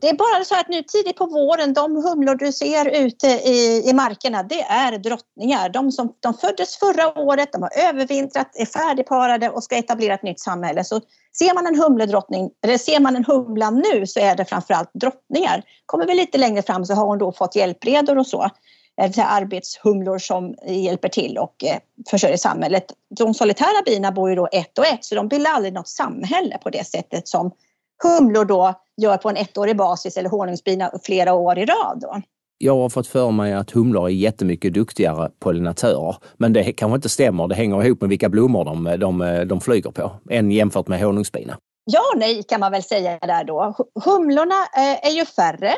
Det 0.00 0.08
är 0.08 0.16
bara 0.16 0.44
så 0.44 0.54
att 0.54 0.68
nu 0.68 0.82
tidigt 0.82 1.16
på 1.16 1.26
våren, 1.26 1.74
de 1.74 1.96
humlor 1.96 2.34
du 2.34 2.52
ser 2.52 3.04
ute 3.06 3.26
i, 3.26 3.82
i 3.90 3.92
markerna, 3.92 4.42
det 4.42 4.62
är 4.62 4.98
drottningar. 4.98 5.68
De 5.68 5.92
som 5.92 6.12
de 6.20 6.34
föddes 6.34 6.76
förra 6.78 7.18
året, 7.18 7.52
de 7.52 7.62
har 7.62 7.70
övervintrat, 7.88 8.50
är 8.54 8.66
färdigparade 8.66 9.50
och 9.50 9.64
ska 9.64 9.76
etablera 9.76 10.14
ett 10.14 10.22
nytt 10.22 10.40
samhälle. 10.40 10.84
Så 10.84 11.00
ser 11.38 11.54
man 11.54 11.66
en 11.66 11.80
humledrottning, 11.82 12.50
eller 12.64 12.78
ser 12.78 13.00
man 13.00 13.16
en 13.16 13.24
humla 13.24 13.70
nu 13.70 14.06
så 14.06 14.20
är 14.20 14.36
det 14.36 14.44
framförallt 14.44 14.90
drottningar. 14.94 15.62
Kommer 15.86 16.06
vi 16.06 16.14
lite 16.14 16.38
längre 16.38 16.62
fram 16.62 16.84
så 16.84 16.94
har 16.94 17.06
hon 17.06 17.18
då 17.18 17.32
fått 17.32 17.56
hjälpredor 17.56 18.18
och 18.18 18.26
så 18.26 18.50
arbetshumlor 18.98 20.18
som 20.18 20.54
hjälper 20.66 21.08
till 21.08 21.38
och 21.38 21.64
eh, 21.64 21.78
försörjer 22.10 22.36
samhället. 22.36 22.84
De 23.18 23.34
solitära 23.34 23.82
bina 23.84 24.12
bor 24.12 24.30
ju 24.30 24.36
då 24.36 24.48
ett 24.52 24.78
och 24.78 24.86
ett 24.86 25.04
så 25.04 25.14
de 25.14 25.28
bildar 25.28 25.50
aldrig 25.50 25.74
något 25.74 25.88
samhälle 25.88 26.58
på 26.62 26.70
det 26.70 26.86
sättet 26.86 27.28
som 27.28 27.50
humlor 28.02 28.44
då 28.44 28.74
gör 28.96 29.16
på 29.16 29.28
en 29.28 29.36
ettårig 29.36 29.76
basis 29.76 30.16
eller 30.16 30.30
honungsbina 30.30 30.90
flera 31.02 31.34
år 31.34 31.58
i 31.58 31.64
rad. 31.64 31.98
Då. 32.00 32.20
Jag 32.58 32.76
har 32.76 32.88
fått 32.88 33.06
för 33.06 33.30
mig 33.30 33.52
att 33.52 33.70
humlor 33.70 34.06
är 34.06 34.12
jättemycket 34.12 34.74
duktigare 34.74 35.30
pollinatörer. 35.38 36.16
Men 36.36 36.52
det 36.52 36.72
kanske 36.72 36.96
inte 36.96 37.08
stämmer. 37.08 37.48
Det 37.48 37.54
hänger 37.54 37.84
ihop 37.84 38.00
med 38.00 38.10
vilka 38.10 38.28
blommor 38.28 38.64
de, 38.64 38.96
de, 38.98 39.44
de 39.48 39.60
flyger 39.60 39.90
på 39.90 40.12
än 40.30 40.50
jämfört 40.50 40.88
med 40.88 41.00
honungsbina. 41.00 41.58
Ja 41.84 42.00
och 42.14 42.18
nej 42.18 42.42
kan 42.42 42.60
man 42.60 42.72
väl 42.72 42.82
säga 42.82 43.18
där 43.18 43.44
då. 43.44 43.74
Humlorna 44.04 44.54
eh, 44.76 45.08
är 45.08 45.10
ju 45.10 45.24
färre. 45.24 45.74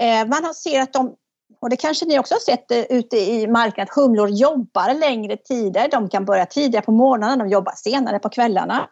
Eh, 0.00 0.28
man 0.28 0.54
ser 0.54 0.80
att 0.80 0.92
de, 0.92 1.14
och 1.60 1.70
det 1.70 1.76
kanske 1.76 2.06
ni 2.06 2.18
också 2.18 2.34
har 2.34 2.40
sett 2.40 2.70
eh, 2.70 2.78
ute 2.78 3.16
i 3.16 3.46
marken, 3.46 3.82
att 3.82 3.94
humlor 3.94 4.28
jobbar 4.28 4.94
längre 4.94 5.36
tider. 5.36 5.88
De 5.90 6.08
kan 6.08 6.24
börja 6.24 6.46
tidigare 6.46 6.84
på 6.84 6.92
morgonen, 6.92 7.38
de 7.38 7.48
jobbar 7.48 7.72
senare 7.76 8.18
på 8.18 8.28
kvällarna. 8.28 8.88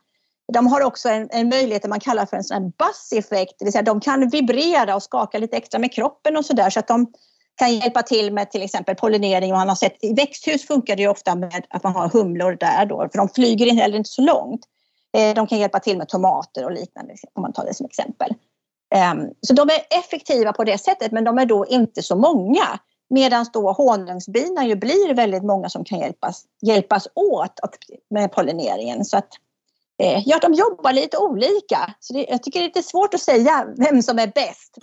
De 0.53 0.67
har 0.67 0.81
också 0.81 1.09
en, 1.09 1.29
en 1.31 1.49
möjlighet 1.49 1.87
man 1.87 2.01
kallar 2.01 2.27
för 2.27 2.37
en 2.37 2.45
sån 2.45 2.63
här 2.63 2.73
buzz-effekt, 2.79 3.55
det 3.59 3.65
vill 3.65 3.73
säga 3.73 3.83
de 3.83 4.01
kan 4.01 4.29
vibrera 4.29 4.95
och 4.95 5.03
skaka 5.03 5.39
lite 5.39 5.57
extra 5.57 5.79
med 5.79 5.93
kroppen 5.93 6.37
och 6.37 6.45
sådär 6.45 6.71
så 6.71 6.81
att 6.81 6.89
de 6.89 7.13
kan 7.59 7.75
hjälpa 7.75 8.03
till 8.03 8.33
med 8.33 8.51
till 8.51 8.63
exempel 8.63 8.95
pollinering. 8.95 9.53
Man 9.53 9.69
har 9.69 9.77
sett, 9.77 10.05
I 10.05 10.15
växthus 10.15 10.67
funkar 10.67 10.97
det 10.97 11.03
ju 11.03 11.09
ofta 11.09 11.35
med 11.35 11.67
att 11.71 11.83
man 11.83 11.93
har 11.95 12.09
humlor 12.09 12.57
där 12.61 12.87
då, 12.87 13.09
för 13.13 13.19
de 13.19 13.29
flyger 13.29 13.67
in 13.67 13.79
heller 13.79 13.97
inte 13.97 14.11
så 14.11 14.23
långt. 14.23 14.61
Eh, 15.17 15.35
de 15.35 15.47
kan 15.47 15.59
hjälpa 15.59 15.81
till 15.81 15.99
med 15.99 16.09
tomater 16.09 16.65
och 16.65 16.73
liknande 16.73 17.15
om 17.35 17.43
man 17.43 17.53
tar 17.53 17.65
det 17.65 17.75
som 17.75 17.87
exempel. 17.87 18.35
Ehm, 18.95 19.19
så 19.41 19.55
de 19.55 19.63
är 19.63 19.99
effektiva 19.99 20.53
på 20.53 20.65
det 20.65 20.79
sättet 20.79 21.13
men 21.13 21.25
de 21.25 21.39
är 21.39 21.47
då 21.47 21.67
inte 21.67 22.03
så 22.03 22.17
många. 22.17 22.79
Medan 23.11 23.47
då 23.53 23.73
honungsbina 23.73 24.67
ju 24.67 24.77
blir 24.77 25.15
väldigt 25.15 25.45
många 25.45 25.69
som 25.69 25.85
kan 25.85 25.99
hjälpas, 25.99 26.45
hjälpas 26.63 27.09
åt 27.15 27.53
med 28.11 28.33
pollineringen. 28.33 29.05
Så 29.05 29.17
att, 29.17 29.29
eh, 30.03 30.23
ja, 30.27 30.39
de 30.43 30.53
jobbar 30.55 30.93
lite 30.93 31.19
olika. 31.19 31.95
Så 32.01 32.13
det, 32.13 32.27
jag 32.29 32.43
tycker 32.43 32.61
det 32.61 32.65
är 32.65 32.69
lite 32.69 32.83
svårt 32.83 33.15
att 33.15 33.21
säga 33.21 33.67
vem 33.77 34.03
som 34.03 34.19
är 34.19 34.27
bäst. 34.27 34.79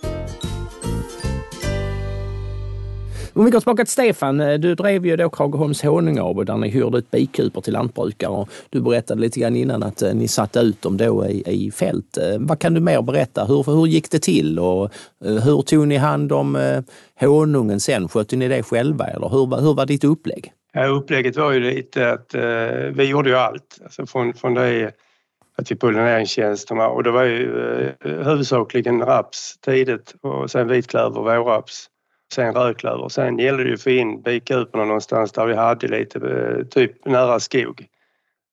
Om 3.36 3.44
vi 3.44 3.50
går 3.50 3.60
tillbaka 3.60 3.84
till 3.84 3.92
Stefan, 3.92 4.40
eh, 4.40 4.58
du 4.58 4.74
drev 4.74 5.06
ju 5.06 5.16
då 5.16 5.30
Krageholms 5.30 5.82
Honung 5.82 6.18
AB 6.18 6.46
där 6.46 6.56
ni 6.56 6.68
hyrde 6.68 6.98
ut 6.98 7.10
bikuper 7.10 7.60
till 7.60 7.72
lantbrukare. 7.72 8.30
Och 8.30 8.48
du 8.70 8.80
berättade 8.80 9.20
lite 9.20 9.40
grann 9.40 9.56
innan 9.56 9.82
att 9.82 10.02
eh, 10.02 10.14
ni 10.14 10.28
satte 10.28 10.60
ut 10.60 10.82
dem 10.82 10.96
då 10.96 11.26
i, 11.26 11.42
i 11.46 11.70
fält. 11.70 12.16
Eh, 12.16 12.38
vad 12.38 12.58
kan 12.58 12.74
du 12.74 12.80
mer 12.80 13.02
berätta? 13.02 13.44
Hur, 13.44 13.62
hur 13.62 13.86
gick 13.86 14.10
det 14.10 14.18
till 14.18 14.58
och 14.58 14.90
hur 15.20 15.62
tog 15.62 15.88
ni 15.88 15.96
hand 15.96 16.32
om 16.32 16.82
honungen 17.20 17.80
sen? 17.80 18.08
Skötte 18.08 18.36
ni 18.36 18.48
det 18.48 18.62
själva 18.62 19.06
eller 19.06 19.28
hur, 19.28 19.60
hur 19.60 19.74
var 19.74 19.86
ditt 19.86 20.04
upplägg? 20.04 20.52
Ja, 20.72 20.86
upplägget 20.86 21.36
var 21.36 21.52
ju 21.52 21.60
lite 21.60 22.12
att 22.12 22.34
eh, 22.34 22.42
vi 22.94 23.04
gjorde 23.04 23.30
ju 23.30 23.36
allt. 23.36 23.80
Alltså 23.84 24.06
från, 24.06 24.34
från 24.34 24.54
det 24.54 24.92
att 25.58 25.70
vi 25.70 25.76
pollineringstjänsterna 25.76 26.88
och 26.88 27.02
det 27.02 27.10
var 27.10 27.24
ju 27.24 27.70
eh, 28.04 28.10
huvudsakligen 28.10 29.00
raps 29.00 29.58
tidigt 29.60 30.14
och 30.22 30.50
sen 30.50 30.68
vitklöver, 30.68 31.20
vårraps 31.20 31.86
sen 32.32 32.54
rödklöver. 32.54 33.08
Sen 33.08 33.38
gällde 33.38 33.62
det 33.62 33.68
ju 33.68 33.74
att 33.74 33.82
få 33.82 33.90
in 33.90 34.22
bikuporna 34.22 34.84
någonstans 34.84 35.32
där 35.32 35.46
vi 35.46 35.54
hade 35.54 35.88
lite, 35.88 36.18
eh, 36.18 36.66
typ 36.66 37.06
nära 37.06 37.40
skog 37.40 37.86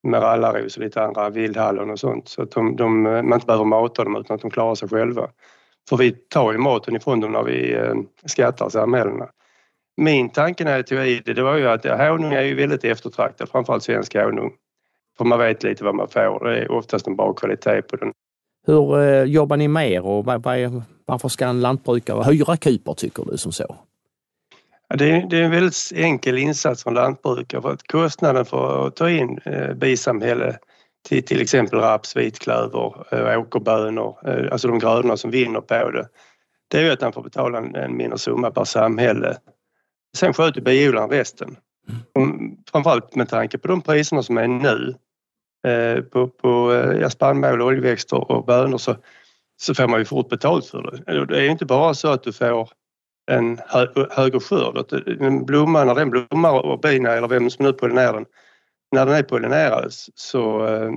med 0.04 0.22
rallarros 0.22 0.78
och 0.78 0.84
lite 0.84 1.04
andra 1.04 1.30
vildhallon 1.30 1.90
och 1.90 2.00
sånt 2.00 2.28
så 2.28 2.42
att 2.42 2.52
de, 2.52 2.76
de, 2.76 3.06
eh, 3.06 3.12
man 3.12 3.34
inte 3.34 3.46
behöver 3.46 3.66
mata 3.66 4.04
dem 4.04 4.16
utan 4.16 4.36
att 4.36 4.42
de 4.42 4.52
klarar 4.52 4.76
sig 4.76 4.90
själva. 4.90 5.30
För 5.90 5.98
vi 5.98 6.12
tar 6.12 6.52
ju 6.52 6.58
maten 6.58 6.96
ifrån 6.96 7.20
dem 7.20 7.32
när 7.32 7.44
vi 7.44 7.74
eh, 7.74 7.96
skattar 8.26 8.70
samhällena. 8.70 9.28
Min 9.98 10.30
tanke 10.30 10.64
när 10.64 10.76
jag 10.76 10.88
tog 10.88 11.00
i 11.00 11.22
det, 11.26 11.34
det 11.34 11.44
var 11.44 11.56
ju 11.56 11.68
att 11.68 11.86
honung 11.86 12.34
är 12.34 12.42
ju 12.42 12.56
väldigt 12.56 12.84
eftertraktad, 12.84 13.50
framförallt 13.50 13.84
svensk 13.84 14.16
honung. 14.16 14.52
För 15.18 15.26
man 15.26 15.40
vet 15.40 15.64
lite 15.64 15.84
vad 15.84 15.96
man 15.96 16.08
får. 16.08 16.46
Det 16.46 16.58
är 16.58 16.72
oftast 16.72 17.08
en 17.08 17.16
bra 17.16 17.34
kvalitet 17.34 17.82
på 17.82 17.96
den. 17.96 18.14
Hur 18.68 19.24
jobbar 19.26 19.58
ni 19.58 19.68
med 19.68 19.92
er 19.92 20.06
och 20.06 20.26
vad, 20.26 20.44
vad, 20.44 20.84
varför 21.06 21.30
ska 21.30 21.46
en 21.46 21.62
lantbrukare 21.62 22.24
hyra 22.24 22.58
kuper 22.58 22.94
tycker 22.94 23.26
du 23.32 23.38
som 23.38 23.52
så? 23.52 23.76
Det, 24.96 25.12
är, 25.12 25.30
det 25.30 25.38
är 25.38 25.44
en 25.44 25.52
väldigt 25.52 25.92
enkel 25.96 26.38
insats 26.38 26.84
från 26.84 26.94
lantbrukare 26.94 27.62
för 27.62 27.72
att 27.72 27.88
kostnaden 27.88 28.46
för 28.46 28.88
att 28.88 28.96
ta 28.96 29.10
in 29.10 29.40
eh, 29.46 29.74
bisamhälle 29.74 30.58
till 31.08 31.24
till 31.24 31.42
exempel 31.42 31.80
raps, 31.80 32.16
vitklöver, 32.16 33.06
eh, 33.12 33.40
åkerbönor, 33.40 34.18
eh, 34.28 34.52
alltså 34.52 34.68
de 34.68 34.80
grödorna 34.80 35.18
som 35.18 35.32
vinner 35.32 35.62
på 35.62 35.92
det. 35.92 36.08
Det 36.68 36.78
är 36.78 36.84
ju 36.84 36.92
att 36.92 37.02
han 37.02 37.14
får 37.14 37.24
betala 37.24 37.58
en, 37.58 37.76
en 37.76 37.98
mindre 37.98 38.18
summa 38.18 38.52
per 38.52 38.64
samhälle. 38.64 39.38
Sen 40.18 40.34
sköter 40.34 40.62
biodlaren 40.62 41.10
resten. 41.10 41.56
Mm. 42.18 42.58
Framförallt 42.72 43.16
med 43.16 43.30
tanke 43.30 43.58
på 43.58 43.68
de 43.68 43.82
priserna 43.82 44.24
som 44.24 44.38
är 44.38 44.48
nu 44.48 44.96
Eh, 45.68 46.02
på, 46.02 46.28
på 46.28 46.74
ja, 47.02 47.10
spannmål, 47.10 47.62
oljeväxter 47.62 48.32
och 48.32 48.46
bönor 48.46 48.78
så, 48.78 48.96
så 49.64 49.74
får 49.74 49.88
man 49.88 50.00
ju 50.00 50.06
fort 50.06 50.30
betalt 50.30 50.66
för 50.66 51.02
det. 51.06 51.26
Det 51.26 51.46
är 51.46 51.50
inte 51.50 51.66
bara 51.66 51.94
så 51.94 52.08
att 52.08 52.24
du 52.24 52.34
får 52.34 52.70
en 53.32 53.60
hö, 53.68 53.88
högre 54.12 54.40
skörd. 54.40 54.94
Eh, 54.94 55.28
en 55.28 55.46
blomma, 55.46 55.84
när 55.84 55.96
den 55.96 56.10
blommar 56.10 56.66
och 56.66 56.80
bina 56.80 57.10
eller 57.12 57.28
vem 57.28 57.50
som 57.50 57.66
nu 57.66 57.74
pollinerar 57.74 58.14
den, 58.14 58.26
när 58.92 59.06
den 59.06 59.16
är 59.16 59.24
pollinerad 59.24 59.88
så 60.16 60.68
eh, 60.68 60.92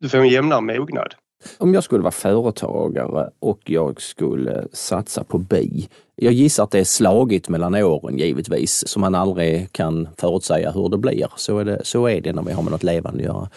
du 0.00 0.08
får 0.08 0.18
en 0.18 0.28
jämnare 0.28 0.60
mognad. 0.60 1.14
Om 1.58 1.74
jag 1.74 1.84
skulle 1.84 2.02
vara 2.02 2.12
företagare 2.12 3.30
och 3.38 3.60
jag 3.64 4.00
skulle 4.00 4.66
satsa 4.72 5.24
på 5.24 5.38
bi. 5.38 5.88
Jag 6.16 6.32
gissar 6.32 6.64
att 6.64 6.70
det 6.70 6.78
är 6.78 6.84
slagigt 6.84 7.48
mellan 7.48 7.74
åren 7.74 8.18
givetvis, 8.18 8.88
så 8.88 9.00
man 9.00 9.14
aldrig 9.14 9.72
kan 9.72 10.08
förutsäga 10.18 10.70
hur 10.70 10.88
det 10.88 10.98
blir. 10.98 11.26
Så 11.36 11.58
är 11.58 11.64
det, 11.64 11.80
så 11.84 12.06
är 12.06 12.20
det 12.20 12.32
när 12.32 12.42
vi 12.42 12.52
har 12.52 12.62
med 12.62 12.72
något 12.72 12.82
levande 12.82 13.18
att 13.18 13.24
göra. 13.24 13.48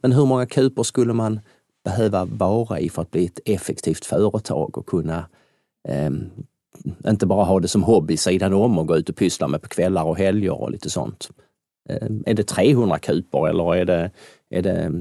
Men 0.00 0.12
hur 0.12 0.26
många 0.26 0.46
kupor 0.46 0.82
skulle 0.82 1.12
man 1.12 1.40
behöva 1.84 2.24
vara 2.24 2.80
i 2.80 2.88
för 2.88 3.02
att 3.02 3.10
bli 3.10 3.26
ett 3.26 3.40
effektivt 3.44 4.04
företag 4.04 4.78
och 4.78 4.86
kunna 4.86 5.28
eh, 5.88 6.10
inte 7.06 7.26
bara 7.26 7.44
ha 7.44 7.60
det 7.60 7.68
som 7.68 7.82
hobby 7.82 8.16
sidan 8.16 8.52
om 8.52 8.78
och 8.78 8.86
gå 8.86 8.96
ut 8.96 9.08
och 9.08 9.16
pyssla 9.16 9.48
med 9.48 9.62
på 9.62 9.68
kvällar 9.68 10.04
och 10.04 10.18
helger 10.18 10.60
och 10.60 10.70
lite 10.70 10.90
sånt. 10.90 11.30
Eh, 11.88 12.08
är 12.26 12.34
det 12.34 12.44
300 12.44 12.98
kupor 12.98 13.48
eller 13.48 13.74
är 13.74 13.84
det, 13.84 14.10
är 14.50 14.62
det 14.62 14.92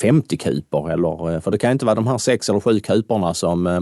50 0.00 0.36
kuper 0.36 0.90
eller, 0.90 1.34
eh, 1.34 1.40
för 1.40 1.50
det 1.50 1.58
kan 1.58 1.72
inte 1.72 1.84
vara 1.84 1.94
de 1.94 2.06
här 2.06 2.18
sex 2.18 2.48
eller 2.48 2.60
sju 2.60 2.80
kuperna 2.80 3.34
som 3.34 3.66
eh, 3.66 3.80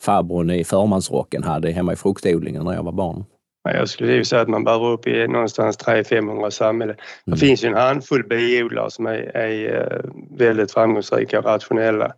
farbrorn 0.00 0.50
i 0.50 0.64
förmansrocken 0.64 1.42
hade 1.42 1.70
hemma 1.70 1.92
i 1.92 1.96
fruktodlingen 1.96 2.64
när 2.64 2.74
jag 2.74 2.82
var 2.82 2.92
barn. 2.92 3.24
Jag 3.62 3.88
skulle 3.88 4.12
ju 4.12 4.24
säga 4.24 4.42
att 4.42 4.48
man 4.48 4.64
behöver 4.64 4.86
upp 4.86 5.06
i 5.06 5.28
någonstans 5.28 5.78
300-500 5.78 6.50
samhällen. 6.50 6.96
Det 7.24 7.30
mm. 7.30 7.38
finns 7.38 7.64
ju 7.64 7.68
en 7.68 7.74
handfull 7.74 8.24
biodlare 8.24 8.90
som 8.90 9.06
är, 9.06 9.36
är, 9.36 9.92
eh, 9.92 10.10
väldigt 10.30 10.72
framgångsrika 10.72 11.38
och 11.38 11.44
rationella. 11.44 12.12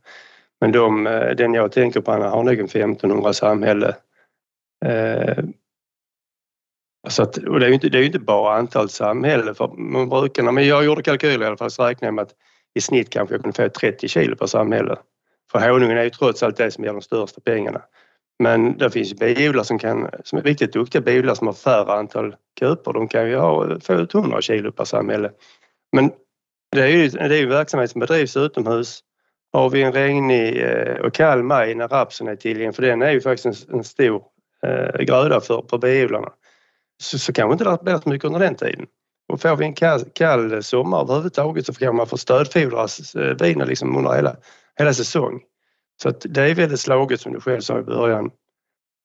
Men 0.60 0.72
de, 0.72 1.04
den 1.36 1.54
jag 1.54 1.72
tänker 1.72 2.00
på 2.00 2.12
har 2.12 2.42
nog 2.42 2.58
en 2.58 2.64
1500 2.64 3.32
samhälle. 3.32 3.94
Eh, 4.84 5.44
så 7.08 7.22
att, 7.22 7.36
och 7.36 7.60
det 7.60 7.66
är 7.66 7.68
ju 7.68 7.74
inte, 7.74 7.88
det 7.88 7.98
är 7.98 8.02
inte 8.02 8.18
bara 8.18 8.56
antal 8.56 8.88
samhällen 8.88 9.54
för 9.54 9.68
man 9.68 10.08
brukar, 10.08 10.42
men 10.42 10.66
jag 10.66 10.84
gjorde 10.84 11.02
kalkyler 11.02 11.44
i 11.44 11.48
alla 11.48 11.56
fall 11.56 11.70
så 11.70 11.82
räknade 11.82 12.06
jag 12.06 12.14
med 12.14 12.22
att 12.22 12.34
i 12.74 12.80
snitt 12.80 13.10
kanske 13.10 13.34
jag 13.34 13.42
kunde 13.42 13.62
få 13.62 13.68
30 13.68 14.08
kilo 14.08 14.36
per 14.36 14.46
samhälle. 14.46 14.96
För 15.52 15.70
honungen 15.70 15.98
är 15.98 16.04
ju 16.04 16.10
trots 16.10 16.42
allt 16.42 16.56
det 16.56 16.70
som 16.70 16.84
ger 16.84 16.92
de 16.92 17.02
största 17.02 17.40
pengarna. 17.40 17.82
Men 18.40 18.78
det 18.78 18.90
finns 18.90 19.10
ju 19.10 19.14
biodlare 19.14 19.64
som, 19.64 19.78
kan, 19.78 20.10
som 20.24 20.38
är 20.38 20.42
riktigt 20.42 20.72
duktiga 20.72 21.02
biodlare 21.02 21.36
som 21.36 21.46
har 21.46 21.54
färre 21.54 21.92
antal 21.92 22.34
kupor. 22.60 22.92
De 22.92 23.08
kan 23.08 23.28
ju 23.28 23.36
ha, 23.36 23.80
få 23.80 23.94
ut 23.94 24.14
100 24.14 24.42
kilo 24.42 24.72
per 24.72 24.84
samhälle. 24.84 25.30
Men 25.92 26.10
det 26.72 26.82
är 26.82 26.86
ju 26.86 27.08
det 27.08 27.38
är 27.38 27.42
en 27.42 27.48
verksamhet 27.48 27.90
som 27.90 27.98
bedrivs 27.98 28.36
utomhus. 28.36 29.00
Har 29.52 29.70
vi 29.70 29.82
en 29.82 29.92
regnig 29.92 30.62
eh, 30.62 30.94
och 30.94 31.14
kall 31.14 31.42
maj 31.42 31.74
när 31.74 31.88
rapsen 31.88 32.28
är 32.28 32.36
tillgänglig, 32.36 32.74
för 32.74 32.82
den 32.82 33.02
är 33.02 33.10
ju 33.10 33.20
faktiskt 33.20 33.68
en, 33.68 33.78
en 33.78 33.84
stor 33.84 34.22
eh, 34.66 35.04
gröda 35.04 35.40
för, 35.40 35.64
för 35.70 35.78
biodlarna, 35.78 36.32
så, 37.02 37.18
så 37.18 37.32
kanske 37.32 37.52
inte 37.52 37.64
det 37.64 37.78
blir 37.82 37.98
så 37.98 38.08
mycket 38.08 38.24
under 38.24 38.40
den 38.40 38.54
tiden. 38.54 38.86
Och 39.32 39.40
får 39.40 39.56
vi 39.56 39.64
en 39.64 39.74
kall, 39.74 40.04
kall 40.12 40.62
sommar 40.62 41.00
överhuvudtaget 41.00 41.66
så 41.66 41.74
kan 41.74 41.96
man 41.96 42.06
få 42.06 42.16
stödfodra 42.16 42.86
bina 43.38 43.64
eh, 43.64 43.68
liksom 43.68 43.96
under 43.96 44.12
hela, 44.12 44.36
hela 44.78 44.94
säsong. 44.94 45.40
Så 46.02 46.08
att 46.08 46.26
det 46.28 46.42
är 46.42 46.54
väldigt 46.54 46.80
slaget 46.80 47.20
som 47.20 47.32
du 47.32 47.40
själv 47.40 47.60
sa 47.60 47.78
i 47.78 47.82
början. 47.82 48.30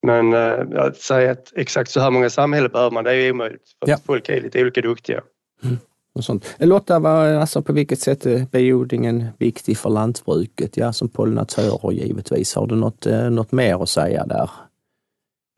Men 0.05 0.33
äh, 0.33 0.83
att 0.83 0.97
säga 0.97 1.31
att 1.31 1.53
exakt 1.55 1.91
så 1.91 1.99
här 1.99 2.11
många 2.11 2.29
samhällen 2.29 2.71
behöver 2.71 2.91
man, 2.91 3.03
det 3.03 3.15
är 3.15 3.31
omöjligt. 3.31 3.69
För 3.79 3.91
ja. 3.91 3.97
folk 4.05 4.29
är 4.29 4.41
lite 4.41 4.61
olika 4.61 4.81
duktiga. 4.81 5.21
Mm. 5.63 5.77
Och 6.15 6.23
sånt. 6.23 6.55
Lotta, 6.59 6.99
vad, 6.99 7.35
alltså 7.35 7.61
på 7.61 7.73
vilket 7.73 7.99
sätt 7.99 8.25
är 8.25 8.45
biodlingen 8.51 9.27
viktig 9.37 9.77
för 9.77 9.89
lantbruket? 9.89 10.77
Ja, 10.77 10.93
som 10.93 11.09
pollinatör 11.09 11.91
givetvis. 11.91 12.55
Har 12.55 12.67
du 12.67 12.75
något, 12.75 13.05
eh, 13.05 13.29
något 13.29 13.51
mer 13.51 13.83
att 13.83 13.89
säga 13.89 14.25
där? 14.25 14.49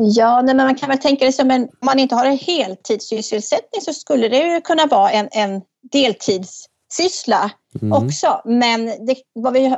Ja, 0.04 0.42
nej, 0.42 0.56
men 0.56 0.66
man 0.66 0.76
kan 0.76 0.90
väl 0.90 0.98
tänka 0.98 1.26
det 1.26 1.32
som 1.32 1.52
en, 1.52 1.62
om 1.62 1.86
man 1.86 2.00
inte 2.00 2.16
har 2.16 2.26
en 2.26 2.38
heltidssysselsättning 2.38 3.82
så 3.82 3.94
skulle 3.94 4.28
det 4.28 4.54
ju 4.54 4.62
kunna 4.62 4.86
vara 4.86 5.12
en, 5.12 5.30
en 5.32 5.62
deltidssyssla 5.92 7.52
mm. 7.82 7.94
också. 7.94 8.42
Men 8.46 8.86
det, 8.86 9.16
vad 9.34 9.54
vi, 9.54 9.76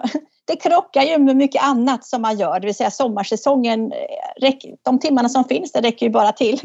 det 0.50 0.56
krockar 0.56 1.02
ju 1.02 1.18
med 1.18 1.36
mycket 1.36 1.64
annat 1.64 2.06
som 2.06 2.22
man 2.22 2.38
gör, 2.38 2.60
det 2.60 2.66
vill 2.66 2.76
säga 2.76 2.92
sommarsäsongen, 2.92 3.92
eh, 3.92 4.52
de 4.84 5.00
timmarna 5.00 5.30
som 5.30 5.44
finns 5.44 5.72
det 5.72 5.82
räcker 5.82 6.06
ju 6.06 6.12
bara 6.12 6.32
till 6.32 6.62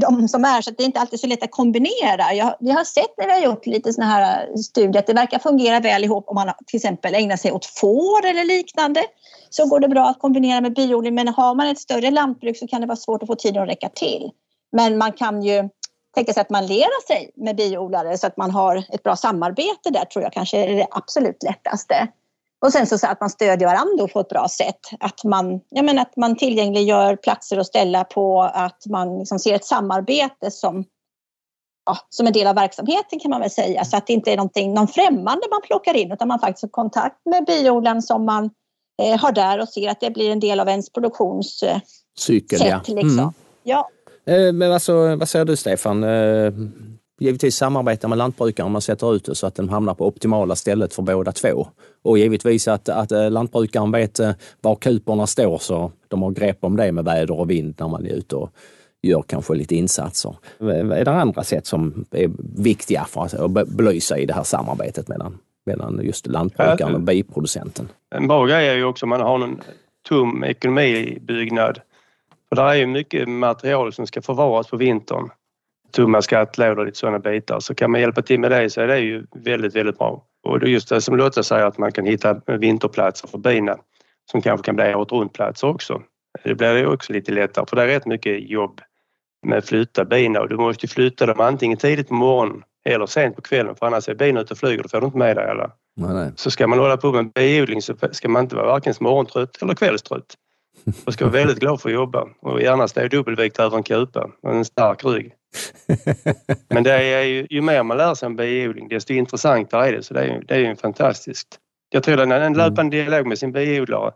de 0.00 0.28
som 0.28 0.44
är, 0.44 0.62
så 0.62 0.70
det 0.70 0.82
är 0.82 0.86
inte 0.86 1.00
alltid 1.00 1.20
så 1.20 1.26
lätt 1.26 1.42
att 1.42 1.50
kombinera. 1.50 2.34
Jag, 2.34 2.54
vi 2.60 2.70
har 2.70 2.84
sett 2.84 3.18
när 3.18 3.26
vi 3.26 3.32
har 3.32 3.40
gjort 3.40 3.66
lite 3.66 3.92
sådana 3.92 4.12
här 4.12 4.48
eh, 4.48 4.56
studier 4.56 4.98
att 4.98 5.06
det 5.06 5.12
verkar 5.12 5.38
fungera 5.38 5.80
väl 5.80 6.04
ihop 6.04 6.28
om 6.28 6.34
man 6.34 6.52
till 6.66 6.76
exempel 6.76 7.14
ägnar 7.14 7.36
sig 7.36 7.52
åt 7.52 7.66
får 7.66 8.26
eller 8.26 8.44
liknande. 8.44 9.04
Så 9.50 9.66
går 9.66 9.80
det 9.80 9.88
bra 9.88 10.08
att 10.08 10.18
kombinera 10.18 10.60
med 10.60 10.74
biodling 10.74 11.14
men 11.14 11.28
har 11.28 11.54
man 11.54 11.66
ett 11.66 11.78
större 11.78 12.10
lantbruk 12.10 12.56
så 12.56 12.66
kan 12.66 12.80
det 12.80 12.86
vara 12.86 12.96
svårt 12.96 13.22
att 13.22 13.26
få 13.26 13.34
tiden 13.34 13.62
att 13.62 13.68
räcka 13.68 13.88
till. 13.88 14.30
Men 14.72 14.98
man 14.98 15.12
kan 15.12 15.42
ju 15.42 15.68
tänka 16.14 16.32
sig 16.32 16.40
att 16.40 16.50
man 16.50 16.66
lerar 16.66 17.06
sig 17.06 17.30
med 17.36 17.56
biodlare 17.56 18.18
så 18.18 18.26
att 18.26 18.36
man 18.36 18.50
har 18.50 18.76
ett 18.76 19.02
bra 19.02 19.16
samarbete 19.16 19.90
där 19.90 20.04
tror 20.04 20.22
jag 20.22 20.32
kanske 20.32 20.64
är 20.64 20.76
det 20.76 20.86
absolut 20.90 21.42
lättaste. 21.42 22.08
Och 22.64 22.72
sen 22.72 22.86
så 22.86 23.06
att 23.06 23.20
man 23.20 23.30
stödjer 23.30 23.68
varandra 23.68 24.08
på 24.08 24.20
ett 24.20 24.28
bra 24.28 24.48
sätt. 24.48 24.80
Att 25.00 25.24
man, 25.24 25.60
jag 25.68 25.84
menar, 25.84 26.02
att 26.02 26.16
man 26.16 26.36
tillgängliggör 26.36 27.16
platser 27.16 27.58
att 27.58 27.66
ställa 27.66 28.04
på, 28.04 28.42
att 28.42 28.86
man 28.86 29.18
liksom 29.18 29.38
ser 29.38 29.54
ett 29.54 29.64
samarbete 29.64 30.50
som, 30.50 30.84
ja, 31.86 31.98
som 32.08 32.26
en 32.26 32.32
del 32.32 32.46
av 32.46 32.54
verksamheten 32.54 33.20
kan 33.20 33.30
man 33.30 33.40
väl 33.40 33.50
säga. 33.50 33.84
Så 33.84 33.96
att 33.96 34.06
det 34.06 34.12
inte 34.12 34.32
är 34.32 34.36
någon 34.66 34.88
främmande 34.88 35.46
man 35.50 35.60
plockar 35.66 35.94
in 35.94 36.12
utan 36.12 36.28
man 36.28 36.40
faktiskt 36.40 36.62
har 36.62 36.68
kontakt 36.68 37.26
med 37.26 37.44
biodlaren 37.44 38.02
som 38.02 38.24
man 38.24 38.50
eh, 39.02 39.20
har 39.20 39.32
där 39.32 39.60
och 39.60 39.68
ser 39.68 39.90
att 39.90 40.00
det 40.00 40.10
blir 40.10 40.30
en 40.30 40.40
del 40.40 40.60
av 40.60 40.68
ens 40.68 40.92
produktionscykel. 40.92 41.80
Cykel, 42.18 42.60
ja. 42.60 42.80
Liksom. 42.86 43.18
Mm. 43.18 43.32
ja. 43.62 43.88
Eh, 44.26 44.52
men 44.52 44.72
alltså, 44.72 45.16
vad 45.16 45.28
säger 45.28 45.44
du 45.44 45.56
Stefan? 45.56 46.04
Eh, 47.24 47.26
givetvis 47.26 47.56
samarbeta 47.56 48.08
med 48.08 48.18
lantbrukare 48.18 48.66
om 48.66 48.72
man 48.72 48.82
sätter 48.82 49.14
ut 49.14 49.24
det 49.24 49.34
så 49.34 49.46
att 49.46 49.54
den 49.54 49.68
hamnar 49.68 49.94
på 49.94 50.06
optimala 50.06 50.56
stället 50.56 50.94
för 50.94 51.02
båda 51.02 51.32
två. 51.32 51.66
Och 52.02 52.18
givetvis 52.18 52.68
att, 52.68 52.88
att 52.88 53.12
eh, 53.12 53.30
lantbrukaren 53.30 53.92
vet 53.92 54.20
var 54.60 54.76
kuporna 54.76 55.26
står 55.26 55.58
så 55.58 55.92
de 56.08 56.22
har 56.22 56.30
grepp 56.30 56.64
om 56.64 56.76
det 56.76 56.92
med 56.92 57.04
väder 57.04 57.40
och 57.40 57.50
vind 57.50 57.74
när 57.78 57.88
man 57.88 58.06
är 58.06 58.10
ute 58.10 58.36
och 58.36 58.50
gör 59.02 59.22
kanske 59.22 59.54
lite 59.54 59.74
insatser. 59.74 60.36
Är 60.60 61.04
det 61.04 61.10
andra 61.10 61.44
sätt 61.44 61.66
som 61.66 62.04
är 62.10 62.30
viktiga 62.62 63.04
för 63.04 63.22
att 63.22 63.68
belysa 63.68 64.18
i 64.18 64.26
det 64.26 64.34
här 64.34 64.44
samarbetet 64.44 65.08
mellan, 65.08 65.38
mellan 65.66 66.00
just 66.02 66.26
lantbrukaren 66.26 66.94
och 66.94 67.00
biproducenten? 67.00 67.88
En 68.14 68.28
bra 68.28 68.46
grej 68.46 68.68
är 68.68 68.74
ju 68.74 68.84
också 68.84 69.06
om 69.06 69.10
man 69.10 69.20
har 69.20 69.44
en 69.44 69.60
tom 70.08 70.44
ekonomibyggnad 70.44 71.80
för 72.48 72.56
det 72.56 72.62
är 72.62 72.74
ju 72.74 72.86
mycket 72.86 73.28
material 73.28 73.92
som 73.92 74.06
ska 74.06 74.22
förvaras 74.22 74.66
på 74.66 74.76
vintern. 74.76 75.30
Tumma 75.94 76.22
skattlådor 76.22 76.78
och 76.78 76.86
lite 76.86 76.98
sådana 76.98 77.18
bitar. 77.18 77.60
Så 77.60 77.74
kan 77.74 77.90
man 77.90 78.00
hjälpa 78.00 78.22
till 78.22 78.40
med 78.40 78.50
det 78.50 78.70
så 78.70 78.80
är 78.80 78.86
det 78.86 78.98
ju 78.98 79.26
väldigt, 79.34 79.76
väldigt 79.76 79.98
bra. 79.98 80.24
Och 80.46 80.60
det 80.60 80.66
är 80.66 80.70
just 80.70 80.88
det 80.88 81.00
som 81.00 81.16
Lotta 81.16 81.42
säger 81.42 81.66
att 81.66 81.78
man 81.78 81.92
kan 81.92 82.06
hitta 82.06 82.40
vinterplatser 82.46 83.28
för 83.28 83.38
bina 83.38 83.76
som 84.30 84.42
kanske 84.42 84.64
kan 84.64 84.76
bli 84.76 84.94
året 84.94 85.12
runt-platser 85.12 85.68
också. 85.68 86.02
Det 86.44 86.54
blir 86.54 86.76
ju 86.76 86.86
också 86.86 87.12
lite 87.12 87.32
lättare 87.32 87.66
för 87.68 87.76
det 87.76 87.82
är 87.82 87.86
rätt 87.86 88.06
mycket 88.06 88.50
jobb 88.50 88.80
med 89.46 89.58
att 89.58 89.68
flytta 89.68 90.04
bina 90.04 90.40
och 90.40 90.48
du 90.48 90.56
måste 90.56 90.88
flytta 90.88 91.26
dem 91.26 91.40
antingen 91.40 91.78
tidigt 91.78 92.08
på 92.08 92.14
morgonen 92.14 92.62
eller 92.84 93.06
sent 93.06 93.36
på 93.36 93.42
kvällen 93.42 93.74
för 93.74 93.86
annars 93.86 94.08
är 94.08 94.14
bina 94.14 94.40
ute 94.40 94.54
och 94.54 94.58
flyger, 94.58 94.82
då 94.82 94.88
får 94.88 95.00
du 95.00 95.06
inte 95.06 95.18
med 95.18 95.36
dig 95.36 95.50
alla. 95.50 95.70
Nej, 95.96 96.14
nej. 96.14 96.32
Så 96.36 96.50
ska 96.50 96.66
man 96.66 96.78
hålla 96.78 96.96
på 96.96 97.12
med 97.12 97.32
biodling 97.32 97.82
så 97.82 97.94
ska 98.12 98.28
man 98.28 98.42
inte 98.42 98.56
vara 98.56 98.66
varken 98.66 98.94
morgontrött 99.00 99.62
eller 99.62 99.74
kvällstrött. 99.74 100.34
Man 100.84 101.12
ska 101.12 101.24
vara 101.24 101.32
väldigt 101.32 101.58
glad 101.58 101.80
för 101.80 101.88
att 101.88 101.94
jobba 101.94 102.28
och 102.40 102.62
gärna 102.62 102.88
stå 102.88 103.08
dubbelvikt 103.08 103.58
över 103.58 103.76
en 103.76 103.82
kupa 103.82 104.30
och 104.42 104.54
en 104.54 104.64
stark 104.64 105.04
rygg. 105.04 105.32
Men 106.68 106.82
det 106.82 106.92
är 106.92 107.22
ju, 107.22 107.46
ju 107.50 107.60
mer 107.60 107.82
man 107.82 107.96
lär 107.96 108.14
sig 108.14 108.26
om 108.26 108.36
biodling 108.36 108.88
desto 108.88 109.12
intressantare 109.12 109.88
är 109.88 109.92
det 109.92 110.02
så 110.02 110.14
det 110.14 110.20
är 110.20 110.26
ju, 110.26 110.40
det 110.40 110.54
är 110.54 110.58
ju 110.58 110.76
fantastiskt. 110.76 111.58
Jag 111.90 112.02
tror 112.02 112.20
att 112.20 112.42
en 112.42 112.52
löpande 112.52 112.96
dialog 112.96 113.26
med 113.26 113.38
sin 113.38 113.52
biodlare 113.52 114.12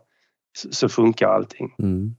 så 0.53 0.89
funkar 0.89 1.27
allting. 1.27 1.75
Mm. 1.79 2.15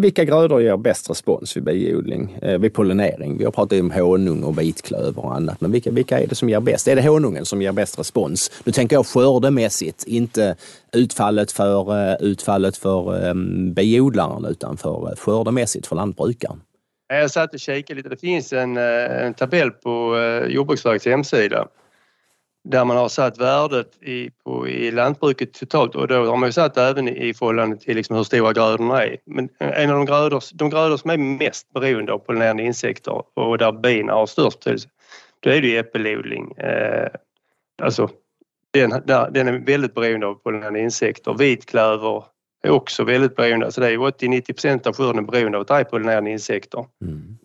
Vilka 0.00 0.24
grödor 0.24 0.62
ger 0.62 0.76
bäst 0.76 1.10
respons 1.10 1.56
vid 1.56 1.64
biodling, 1.64 2.38
eh, 2.42 2.58
vid 2.58 2.74
pollinering? 2.74 3.38
Vi 3.38 3.44
har 3.44 3.52
pratat 3.52 3.80
om 3.80 3.90
honung 3.90 4.42
och 4.42 4.58
vitklöver 4.58 5.24
och 5.24 5.36
annat, 5.36 5.60
men 5.60 5.72
vilka, 5.72 5.90
vilka 5.90 6.20
är 6.20 6.26
det 6.26 6.34
som 6.34 6.48
ger 6.48 6.60
bäst? 6.60 6.88
Är 6.88 6.96
det 6.96 7.08
honungen 7.08 7.44
som 7.44 7.62
ger 7.62 7.72
bäst 7.72 7.98
respons? 7.98 8.50
Nu 8.64 8.72
tänker 8.72 8.96
jag 8.96 9.06
skördemässigt, 9.06 10.04
inte 10.06 10.56
utfallet 10.92 11.52
för, 11.52 11.92
uh, 11.92 12.16
utfallet 12.20 12.76
för 12.76 13.28
um, 13.30 13.74
biodlaren 13.74 14.44
utan 14.44 14.76
för 14.76 15.08
uh, 15.08 15.16
skördemässigt 15.16 15.86
för 15.86 15.96
lantbrukaren. 15.96 16.60
Jag 17.08 17.30
satt 17.30 17.54
och 17.54 17.60
kikade 17.60 17.96
lite. 17.96 18.08
Det 18.08 18.20
finns 18.20 18.52
en, 18.52 18.76
en 18.76 19.34
tabell 19.34 19.70
på 19.70 20.16
Jordbruksverkets 20.48 21.06
hemsida 21.06 21.68
där 22.64 22.84
man 22.84 22.96
har 22.96 23.08
satt 23.08 23.38
värdet 23.38 24.02
i, 24.02 24.30
på, 24.44 24.68
i 24.68 24.90
lantbruket 24.90 25.52
totalt 25.52 25.94
och 25.94 26.08
då 26.08 26.14
har 26.14 26.36
man 26.36 26.48
ju 26.48 26.52
satt 26.52 26.76
även 26.76 27.08
i, 27.08 27.34
förhållande 27.34 27.76
till 27.76 27.96
liksom 27.96 28.16
hur 28.16 28.24
stora 28.24 28.52
grödorna 28.52 29.04
är. 29.04 29.16
Men 29.26 29.48
eh, 29.60 29.82
en 29.82 29.90
av 29.90 29.96
de 29.96 30.06
grödor, 30.06 30.42
de 30.54 30.70
grödor 30.70 30.96
som 30.96 31.10
är 31.10 31.16
mest 31.16 31.72
beroende 31.72 32.12
av 32.12 32.18
pollinerande 32.18 32.62
insekter 32.62 33.22
och 33.34 33.58
där 33.58 33.72
bina 33.72 34.12
har 34.12 34.26
störst 34.26 34.58
betydelse, 34.58 34.88
då 35.40 35.50
är 35.50 35.60
det 35.60 35.68
ju 35.68 35.78
äppelodling. 35.78 36.52
Eh, 36.52 37.08
alltså 37.82 38.08
den, 38.70 38.90
där, 39.06 39.30
den 39.30 39.48
är 39.48 39.58
väldigt 39.58 39.94
beroende 39.94 40.26
av 40.26 40.34
pollinerande 40.34 40.80
insekter. 40.80 41.34
Vitklöver 41.34 42.24
är 42.62 42.70
också 42.70 43.04
väldigt 43.04 43.36
beroende, 43.36 43.66
alltså 43.66 43.80
det 43.80 43.88
är 43.88 43.98
80-90 43.98 44.52
procent 44.52 44.86
av 44.86 44.94
skörden 44.94 45.26
beroende 45.26 45.58
av 45.58 45.62
att 45.62 45.68
det 45.68 45.74
är 45.74 45.84
pollinerande 45.84 46.30
insekter. 46.30 46.84
Mm. 47.02 47.38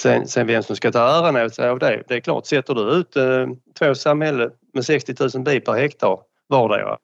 Sen, 0.00 0.28
sen 0.28 0.46
vem 0.46 0.62
som 0.62 0.76
ska 0.76 0.92
ta 0.92 0.98
äran 0.98 1.36
åt 1.36 1.54
sig 1.54 1.68
av 1.68 1.78
det, 1.78 2.02
det 2.08 2.14
är 2.14 2.20
klart, 2.20 2.46
sätter 2.46 2.74
du 2.74 2.82
ut 2.82 3.16
eh, 3.16 3.46
två 3.78 3.94
samhällen 3.94 4.50
med 4.74 4.84
60 4.84 5.14
000 5.34 5.44
bi 5.44 5.60
per 5.60 5.72
hektar 5.72 6.20
vardera 6.48 6.98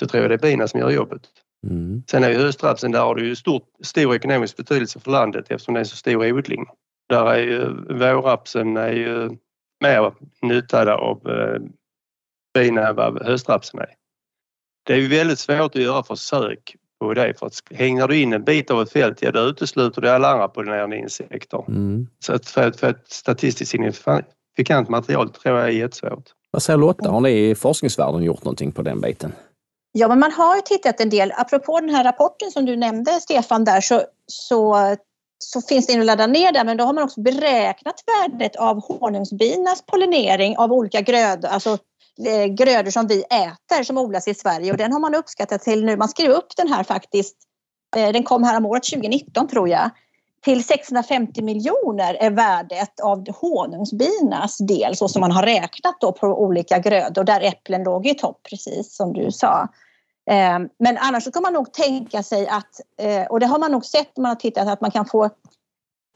så 0.00 0.06
tror 0.06 0.22
jag 0.22 0.30
det 0.30 0.34
är 0.34 0.50
bina 0.50 0.68
som 0.68 0.80
gör 0.80 0.90
jobbet. 0.90 1.22
Mm. 1.66 2.02
Sen 2.10 2.24
är 2.24 2.30
ju 2.30 2.38
höstrapsen, 2.38 2.92
där 2.92 3.00
har 3.00 3.14
du 3.14 3.26
ju 3.26 3.36
stort, 3.36 3.68
stor 3.82 4.14
ekonomisk 4.14 4.56
betydelse 4.56 5.00
för 5.00 5.10
landet 5.10 5.50
eftersom 5.50 5.74
det 5.74 5.80
är 5.80 5.84
så 5.84 5.96
stor 5.96 6.32
odling. 6.32 6.66
Där 7.08 7.26
är 7.26 7.38
ju 7.38 7.68
vårrapsen 7.98 8.76
är 8.76 8.92
ju 8.92 9.36
mer 9.80 10.12
nyttad 10.42 10.88
av 10.88 11.30
eh, 11.30 11.60
bina 12.54 12.88
än 12.88 12.96
vad 12.96 13.22
höstrapsen 13.22 13.80
är. 13.80 13.94
Det 14.86 14.92
är 14.92 14.96
ju 14.96 15.08
väldigt 15.08 15.38
svårt 15.38 15.76
att 15.76 15.82
göra 15.82 16.02
försök 16.02 16.76
på 17.00 17.14
det. 17.14 17.38
För 17.38 17.46
att 17.46 17.54
hängnar 17.70 18.08
du 18.08 18.20
in 18.22 18.32
en 18.32 18.44
bit 18.44 18.70
av 18.70 18.82
ett 18.82 18.92
fält, 18.92 19.22
ja 19.22 19.32
då 19.32 19.40
utesluter 19.40 20.00
du 20.00 20.10
alla 20.10 20.28
andra 20.28 20.48
pollinerande 20.48 20.96
insekter. 20.96 21.64
Mm. 21.68 22.06
Så 22.18 22.32
att 22.32 22.48
för, 22.48 22.72
för 22.72 22.90
ett 22.90 23.04
statistiskt 23.12 23.70
signifikant 23.70 24.88
material 24.88 25.30
tror 25.30 25.58
jag 25.58 25.66
är 25.66 25.72
jättesvårt. 25.72 26.24
Vad 26.50 26.62
säger 26.62 26.76
Lotta, 26.76 27.10
har 27.10 27.20
ni 27.20 27.50
i 27.50 27.54
forskningsvärlden 27.54 28.22
gjort 28.22 28.44
någonting 28.44 28.72
på 28.72 28.82
den 28.82 29.00
biten? 29.00 29.32
Ja, 29.92 30.08
men 30.08 30.18
man 30.18 30.32
har 30.32 30.56
ju 30.56 30.62
tittat 30.62 31.00
en 31.00 31.10
del. 31.10 31.32
Apropå 31.36 31.80
den 31.80 31.90
här 31.90 32.04
rapporten 32.04 32.50
som 32.50 32.64
du 32.64 32.76
nämnde, 32.76 33.12
Stefan, 33.12 33.64
där 33.64 33.80
så, 33.80 34.02
så, 34.26 34.96
så 35.38 35.60
finns 35.60 35.86
det 35.86 35.98
att 35.98 36.06
ladda 36.06 36.26
ner 36.26 36.52
där, 36.52 36.64
men 36.64 36.76
då 36.76 36.84
har 36.84 36.92
man 36.92 37.04
också 37.04 37.20
beräknat 37.20 37.94
värdet 38.06 38.56
av 38.56 38.80
honungsbinas 38.88 39.84
pollinering 39.86 40.58
av 40.58 40.72
olika 40.72 41.00
grödor, 41.00 41.48
alltså 41.48 41.78
Eh, 42.26 42.46
grödor 42.46 42.90
som 42.90 43.06
vi 43.06 43.22
äter 43.22 43.82
som 43.82 43.98
odlas 43.98 44.28
i 44.28 44.34
Sverige. 44.34 44.70
Och 44.72 44.76
den 44.76 44.92
har 44.92 45.00
man 45.00 45.14
uppskattat 45.14 45.62
till 45.62 45.84
nu, 45.84 45.96
man 45.96 46.08
skrev 46.08 46.30
upp 46.30 46.56
den 46.56 46.68
här 46.68 46.84
faktiskt, 46.84 47.36
eh, 47.96 48.12
den 48.12 48.22
kom 48.22 48.44
här 48.44 48.56
om 48.56 48.66
året 48.66 48.84
2019 48.84 49.48
tror 49.48 49.68
jag, 49.68 49.90
till 50.44 50.64
650 50.64 51.42
miljoner 51.42 52.14
är 52.14 52.30
värdet 52.30 53.00
av 53.00 53.30
honungsbinas 53.30 54.58
del 54.58 54.96
så 54.96 55.08
som 55.08 55.20
man 55.20 55.32
har 55.32 55.42
räknat 55.42 55.96
då 56.00 56.12
på 56.12 56.26
olika 56.26 56.78
grödor 56.78 57.24
där 57.24 57.40
äpplen 57.40 57.82
låg 57.82 58.06
i 58.06 58.14
topp 58.14 58.40
precis 58.50 58.96
som 58.96 59.12
du 59.12 59.32
sa. 59.32 59.68
Eh, 60.30 60.58
men 60.78 60.98
annars 60.98 61.24
så 61.24 61.32
kan 61.32 61.42
man 61.42 61.52
nog 61.52 61.72
tänka 61.72 62.22
sig 62.22 62.48
att, 62.48 62.80
och 63.30 63.40
det 63.40 63.46
har 63.46 63.58
man 63.58 63.72
nog 63.72 63.84
sett 63.84 64.16
när 64.16 64.22
man 64.22 64.28
har 64.28 64.36
tittat, 64.36 64.68
att 64.68 64.80
man 64.80 64.90
kan 64.90 65.06
få 65.06 65.30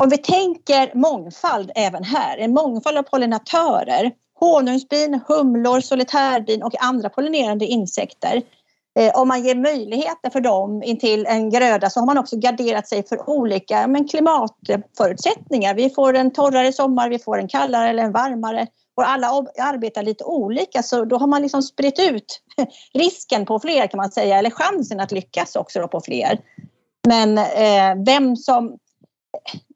om 0.02 0.08
vi 0.08 0.18
tänker 0.18 0.94
mångfald 0.94 1.70
även 1.74 2.04
här, 2.04 2.38
en 2.38 2.52
mångfald 2.52 2.98
av 2.98 3.02
pollinatörer 3.02 4.12
honungsbin, 4.44 5.20
humlor, 5.28 5.80
solitärbin 5.80 6.62
och 6.62 6.82
andra 6.82 7.08
pollinerande 7.08 7.66
insekter. 7.66 8.42
Eh, 8.98 9.20
om 9.20 9.28
man 9.28 9.44
ger 9.44 9.54
möjligheter 9.54 10.30
för 10.30 10.40
dem 10.40 10.82
intill 10.82 11.26
en 11.26 11.50
gröda 11.50 11.90
så 11.90 12.00
har 12.00 12.06
man 12.06 12.18
också 12.18 12.36
garderat 12.36 12.88
sig 12.88 13.06
för 13.06 13.30
olika 13.30 13.86
men, 13.86 14.08
klimatförutsättningar. 14.08 15.74
Vi 15.74 15.90
får 15.90 16.14
en 16.14 16.32
torrare 16.32 16.72
sommar, 16.72 17.08
vi 17.08 17.18
får 17.18 17.38
en 17.38 17.48
kallare 17.48 17.88
eller 17.90 18.02
en 18.02 18.12
varmare 18.12 18.66
och 18.96 19.08
alla 19.08 19.26
arbetar 19.58 20.02
lite 20.02 20.24
olika 20.24 20.82
så 20.82 21.04
då 21.04 21.16
har 21.16 21.26
man 21.26 21.42
liksom 21.42 21.62
spritt 21.62 21.98
ut 21.98 22.40
risken 22.94 23.46
på 23.46 23.60
fler 23.60 23.86
kan 23.86 23.98
man 23.98 24.10
säga, 24.10 24.38
eller 24.38 24.50
chansen 24.50 25.00
att 25.00 25.12
lyckas 25.12 25.56
också 25.56 25.88
på 25.88 26.00
fler. 26.00 26.38
Men 27.08 27.38
eh, 27.38 28.04
vem 28.06 28.36
som... 28.36 28.78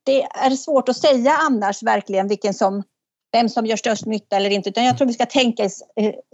Det 0.05 0.23
är 0.23 0.51
svårt 0.51 0.89
att 0.89 0.97
säga 0.97 1.33
annars 1.33 1.83
verkligen 1.83 2.29
vilken 2.29 2.55
som 2.55 2.83
vem 3.33 3.49
som 3.49 3.67
gör 3.67 3.77
störst 3.77 4.07
nytta 4.07 4.37
eller 4.37 4.51
inte. 4.51 4.69
Utan 4.69 4.85
jag 4.85 4.99
tror 4.99 5.07
vi 5.07 5.15
ska 5.15 5.27
tänka 5.27 5.65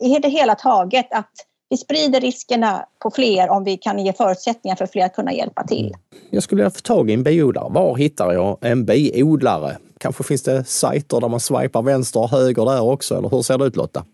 i 0.02 0.18
det 0.22 0.28
hela 0.28 0.54
taget 0.54 1.06
att 1.10 1.30
vi 1.70 1.76
sprider 1.76 2.20
riskerna 2.20 2.86
på 3.02 3.10
fler 3.10 3.50
om 3.50 3.64
vi 3.64 3.76
kan 3.76 3.98
ge 3.98 4.12
förutsättningar 4.12 4.76
för 4.76 4.86
fler 4.86 5.04
att 5.04 5.14
kunna 5.14 5.32
hjälpa 5.32 5.64
till. 5.64 5.94
Jag 6.30 6.42
skulle 6.42 6.62
vilja 6.62 6.70
få 6.70 6.80
tag 6.80 7.10
i 7.10 7.14
en 7.14 7.22
biodlare. 7.22 7.68
Var 7.70 7.96
hittar 7.96 8.32
jag 8.32 8.58
en 8.60 8.84
biodlare? 8.84 9.76
Kanske 9.98 10.24
finns 10.24 10.42
det 10.42 10.64
sajter 10.64 11.20
där 11.20 11.28
man 11.28 11.40
swipar 11.40 11.82
vänster 11.82 12.20
och 12.20 12.30
höger 12.30 12.64
där 12.64 12.82
också, 12.82 13.18
eller 13.18 13.28
hur 13.28 13.42
ser 13.42 13.58
det 13.58 13.64
ut 13.64 13.76
Lotta? 13.76 14.04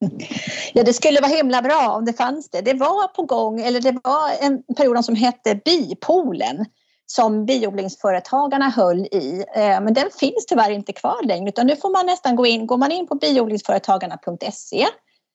Ja, 0.72 0.84
det 0.84 0.92
skulle 0.92 1.20
vara 1.20 1.32
himla 1.32 1.62
bra 1.62 1.94
om 1.98 2.04
det 2.04 2.12
fanns 2.12 2.50
det. 2.50 2.60
Det 2.60 2.74
var 2.74 3.08
på 3.08 3.22
gång, 3.22 3.60
eller 3.60 3.80
det 3.80 3.92
var 4.04 4.30
en 4.40 4.62
period 4.76 5.04
som 5.04 5.14
hette 5.14 5.60
Bipolen 5.64 6.64
som 7.12 7.46
biodlingsföretagarna 7.46 8.68
höll 8.68 9.00
i. 9.00 9.44
Eh, 9.54 9.80
men 9.80 9.94
den 9.94 10.10
finns 10.20 10.46
tyvärr 10.48 10.70
inte 10.70 10.92
kvar 10.92 11.22
längre 11.22 11.48
utan 11.48 11.66
nu 11.66 11.76
får 11.76 11.90
man 11.90 12.06
nästan 12.06 12.36
gå 12.36 12.46
in, 12.46 12.66
går 12.66 12.76
man 12.76 12.92
in 12.92 13.06
på 13.06 13.14
biodlingsföretagarna.se 13.14 14.86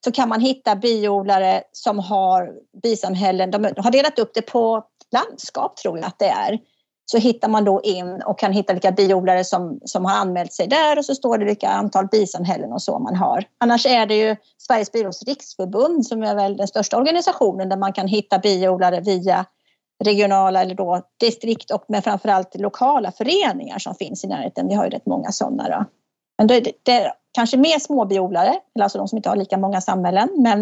så 0.06 0.12
kan 0.12 0.30
man 0.30 0.42
hitta 0.42 0.76
biodlare 0.76 1.64
som 1.72 2.00
har 2.00 2.52
bisamhällen. 2.84 3.52
De 3.52 3.64
har 3.78 3.92
delat 3.92 4.20
upp 4.20 4.32
det 4.34 4.42
på 4.42 4.84
landskap 5.12 5.78
tror 5.78 5.98
jag 5.98 6.08
att 6.08 6.20
det 6.20 6.30
är. 6.30 6.60
Så 7.06 7.18
hittar 7.18 7.48
man 7.48 7.66
då 7.66 7.82
in 7.82 8.22
och 8.22 8.40
kan 8.40 8.52
hitta 8.52 8.74
vilka 8.74 8.92
biodlare 8.92 9.44
som, 9.44 9.80
som 9.86 10.06
har 10.06 10.16
anmält 10.16 10.54
sig 10.54 10.68
där 10.68 10.98
och 10.98 11.06
så 11.06 11.16
står 11.16 11.38
det 11.38 11.46
vilka 11.46 11.70
antal 11.70 12.08
bisamhällen 12.08 12.74
och 12.74 12.82
så 12.82 13.00
man 13.00 13.16
har. 13.16 13.44
Annars 13.58 13.86
är 13.86 14.06
det 14.06 14.16
ju 14.16 14.36
Sveriges 14.58 14.92
biodlares 14.92 15.24
riksförbund 15.24 16.06
som 16.06 16.24
är 16.24 16.36
väl 16.36 16.58
den 16.58 16.68
största 16.68 16.98
organisationen 16.98 17.70
där 17.70 17.78
man 17.78 17.94
kan 17.94 18.08
hitta 18.08 18.40
biodlare 18.40 19.02
via 19.02 19.46
regionala 20.04 20.62
eller 20.62 20.76
då 20.76 21.02
distrikt 21.20 21.72
och 21.72 21.86
med 21.88 22.04
framförallt 22.04 22.56
lokala 22.56 23.12
föreningar 23.12 23.80
som 23.80 23.96
finns 23.96 24.24
i 24.24 24.28
närheten. 24.28 24.68
Vi 24.68 24.74
har 24.74 24.84
ju 24.84 24.90
rätt 24.90 25.06
många 25.06 25.32
sådana. 25.32 25.70
Då. 25.70 25.86
Men 26.38 26.48
det, 26.48 26.72
det 26.84 26.92
är 26.92 27.14
kanske 27.34 27.58
mer 27.58 27.80
småbiodlare, 27.80 28.54
alltså 28.80 28.98
de 28.98 29.08
som 29.08 29.18
inte 29.18 29.30
har 29.30 29.36
lika 29.36 29.58
många 29.58 29.82
samhällen, 29.82 30.30
men 30.38 30.62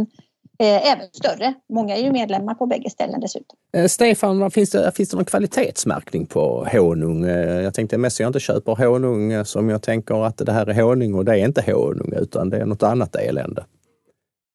eh, 0.60 0.91
även 0.91 1.08
större. 1.12 1.54
Många 1.74 1.98
är 1.98 2.04
ju 2.04 2.12
medlemmar 2.12 2.54
på 2.54 2.65
bägge 2.65 2.89
ställen 2.89 3.20
dessutom. 3.20 3.58
Eh, 3.78 3.88
Stefan, 3.88 4.52
finns 4.52 4.70
det, 4.70 4.91
finns 4.96 5.10
det 5.10 5.17
någon 5.17 5.26
kvalitetsmärkning 5.26 6.26
på 6.26 6.67
honung? 6.72 7.26
Eh, 7.26 7.62
jag 7.62 7.74
tänkte 7.74 7.98
mest 7.98 8.20
jag 8.20 8.28
inte 8.28 8.39
köper 8.39 8.76
honung 8.76 9.32
eh, 9.32 9.44
som 9.44 9.70
jag 9.70 9.82
tänker 9.82 10.26
att 10.26 10.38
det 10.38 10.52
här 10.52 10.70
är 10.70 10.82
honung 10.82 11.13
och 11.13 11.26
det 11.26 11.32
är 11.32 11.46
inte 11.46 11.72
honung 11.72 12.13
utan 12.17 12.50
det 12.50 12.58
är 12.58 12.65
något 12.65 12.84
annat 12.84 13.15
elände. 13.15 13.65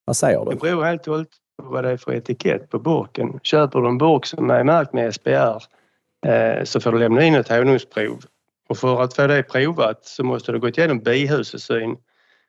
Vad 0.04 0.16
säger 0.16 0.44
du? 0.44 0.50
Det 0.50 0.56
beror 0.56 0.84
helt 0.84 1.06
och 1.06 1.14
hållet 1.14 1.28
vad 1.62 1.84
det 1.84 1.90
är 1.90 1.96
för 1.96 2.12
etikett 2.12 2.70
på 2.70 2.78
burken. 2.78 3.40
Köper 3.42 3.80
du 3.80 3.88
en 3.88 3.98
burk 3.98 4.26
som 4.26 4.50
är 4.50 4.64
märkt 4.64 4.92
med 4.92 5.14
SPR 5.14 5.62
eh, 6.26 6.64
så 6.64 6.80
får 6.80 6.92
du 6.92 6.98
lämna 6.98 7.22
in 7.22 7.34
ett 7.34 7.48
honungsprov. 7.48 8.20
Och 8.68 8.78
för 8.78 9.02
att 9.02 9.14
få 9.14 9.26
det 9.26 9.42
provat 9.42 10.04
så 10.04 10.24
måste 10.24 10.52
du 10.52 10.58
gå 10.58 10.68
igenom 10.68 10.98
bihusesyn 10.98 11.96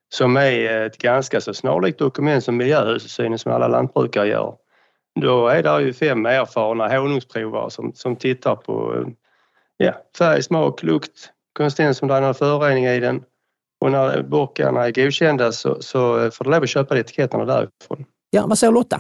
som 0.09 0.37
är 0.37 0.85
ett 0.85 0.97
ganska 0.97 1.41
så 1.41 1.53
snarlikt 1.53 1.99
dokument 1.99 2.43
som 2.43 2.57
miljöhusesynen 2.57 3.39
som 3.39 3.51
alla 3.51 3.67
lantbrukare 3.67 4.27
gör. 4.27 4.55
Då 5.21 5.47
är 5.47 5.63
det 5.63 5.81
ju 5.81 5.93
fem 5.93 6.25
erfarna 6.25 6.97
honungsprovare 6.97 7.71
som, 7.71 7.93
som 7.93 8.15
tittar 8.15 8.55
på 8.55 9.05
ja, 9.77 9.93
färg, 10.17 10.43
smak, 10.43 10.83
lukt, 10.83 11.31
konsistens 11.53 12.01
om 12.01 12.07
det 12.07 12.15
är 12.15 12.21
någon 12.21 12.35
förorening 12.35 12.85
i 12.85 12.99
den. 12.99 13.23
Och 13.79 13.91
när 13.91 14.23
burkarna 14.23 14.85
är 14.85 14.91
godkända 14.91 15.51
så, 15.51 15.81
så 15.81 16.31
får 16.31 16.43
du 16.45 16.51
lov 16.51 16.63
att 16.63 16.69
köpa 16.69 16.99
etiketterna 16.99 17.45
därifrån. 17.45 18.05
Ja, 18.29 18.47
vad 18.47 18.59
säger 18.59 18.73
Lotta? 18.73 18.99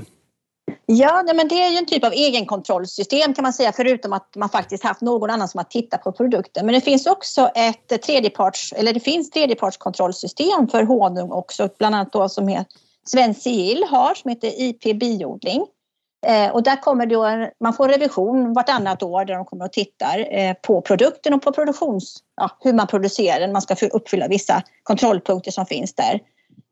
Ja, 0.85 1.23
men 1.35 1.47
det 1.47 1.63
är 1.63 1.69
ju 1.69 1.77
en 1.77 1.85
typ 1.85 2.03
av 2.03 2.11
egenkontrollsystem 2.11 3.33
kan 3.33 3.43
man 3.43 3.53
säga, 3.53 3.71
förutom 3.71 4.13
att 4.13 4.35
man 4.35 4.49
faktiskt 4.49 4.83
haft 4.83 5.01
någon 5.01 5.29
annan 5.29 5.47
som 5.47 5.57
har 5.57 5.65
tittat 5.65 6.03
på 6.03 6.11
produkten. 6.11 6.65
Men 6.65 6.75
det 6.75 6.81
finns 6.81 7.05
också 7.05 7.49
ett 7.55 8.01
tredjeparts, 8.01 8.73
eller 8.73 8.93
det 8.93 8.99
finns 8.99 9.29
tredjepartskontrollsystem 9.29 10.67
för 10.67 10.83
honung 10.83 11.31
också, 11.31 11.69
bland 11.77 11.95
annat 11.95 12.11
då 12.11 12.29
som 12.29 12.49
är 12.49 12.65
Svensk 13.07 13.41
Sigill 13.41 13.83
har, 13.89 14.13
som 14.13 14.29
heter 14.29 14.51
IP 14.61 14.99
Biodling. 14.99 15.65
Eh, 16.27 16.51
och 16.51 16.63
där 16.63 16.81
kommer 16.81 17.05
då, 17.05 17.49
man 17.63 17.73
får 17.73 17.89
revision 17.89 18.53
vartannat 18.53 19.03
år 19.03 19.25
där 19.25 19.33
de 19.35 19.45
kommer 19.45 19.65
och 19.65 19.71
tittar 19.71 20.37
eh, 20.39 20.53
på 20.53 20.81
produkten 20.81 21.33
och 21.33 21.41
på 21.41 21.51
produktions, 21.51 22.17
ja, 22.35 22.57
hur 22.59 22.73
man 22.73 22.87
producerar 22.87 23.39
den. 23.39 23.51
Man 23.51 23.61
ska 23.61 23.75
uppfylla 23.87 24.27
vissa 24.27 24.63
kontrollpunkter 24.83 25.51
som 25.51 25.65
finns 25.65 25.95
där. 25.95 26.19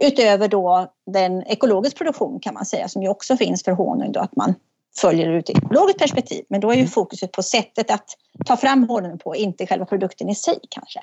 Utöver 0.04 0.48
då 0.48 0.94
den 1.12 1.44
ekologisk 1.44 1.98
produktion 1.98 2.40
kan 2.40 2.54
man 2.54 2.66
säga 2.66 2.88
som 2.88 3.04
ju 3.04 3.10
också 3.10 3.38
finns 3.38 3.64
för 3.64 3.72
honung 3.72 4.12
då 4.12 4.20
att 4.20 4.36
man 4.36 4.54
följer 4.98 5.30
ut 5.30 5.50
ett 5.50 5.58
ekologiskt 5.58 6.00
perspektiv. 6.00 6.46
Men 6.50 6.62
då 6.62 6.70
är 6.70 6.74
ju 6.74 6.80
mm. 6.80 6.90
fokuset 6.90 7.32
på 7.32 7.44
sättet 7.44 7.92
att 7.92 8.06
ta 8.46 8.58
fram 8.58 8.90
honungen 8.90 9.18
på, 9.18 9.36
inte 9.36 9.68
själva 9.68 9.86
produkten 9.86 10.30
i 10.30 10.36
sig 10.36 10.60
kanske. 10.70 11.00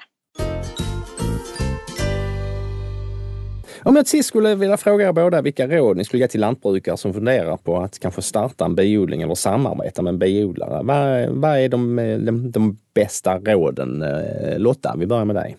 Om 3.84 3.96
jag 3.96 4.04
till 4.04 4.10
sist 4.10 4.28
skulle 4.28 4.54
vilja 4.54 4.76
fråga 4.76 5.08
er 5.08 5.12
båda 5.12 5.42
vilka 5.42 5.66
råd 5.66 5.96
ni 5.96 6.04
skulle 6.04 6.22
ge 6.22 6.28
till 6.28 6.40
lantbrukare 6.40 6.96
som 6.96 7.14
funderar 7.14 7.56
på 7.56 7.76
att 7.76 7.98
kanske 7.98 8.22
starta 8.22 8.64
en 8.64 8.74
biodling 8.74 9.22
eller 9.22 9.34
samarbeta 9.34 10.02
med 10.02 10.10
en 10.10 10.18
biodlare. 10.18 10.82
Vad, 10.82 11.28
vad 11.28 11.58
är 11.58 11.68
de, 11.68 11.96
de, 12.26 12.50
de 12.50 12.78
bästa 12.94 13.38
råden? 13.38 14.02
Eh, 14.02 14.58
Lotta, 14.58 14.94
vi 14.98 15.06
börjar 15.06 15.24
med 15.24 15.36
dig. 15.36 15.56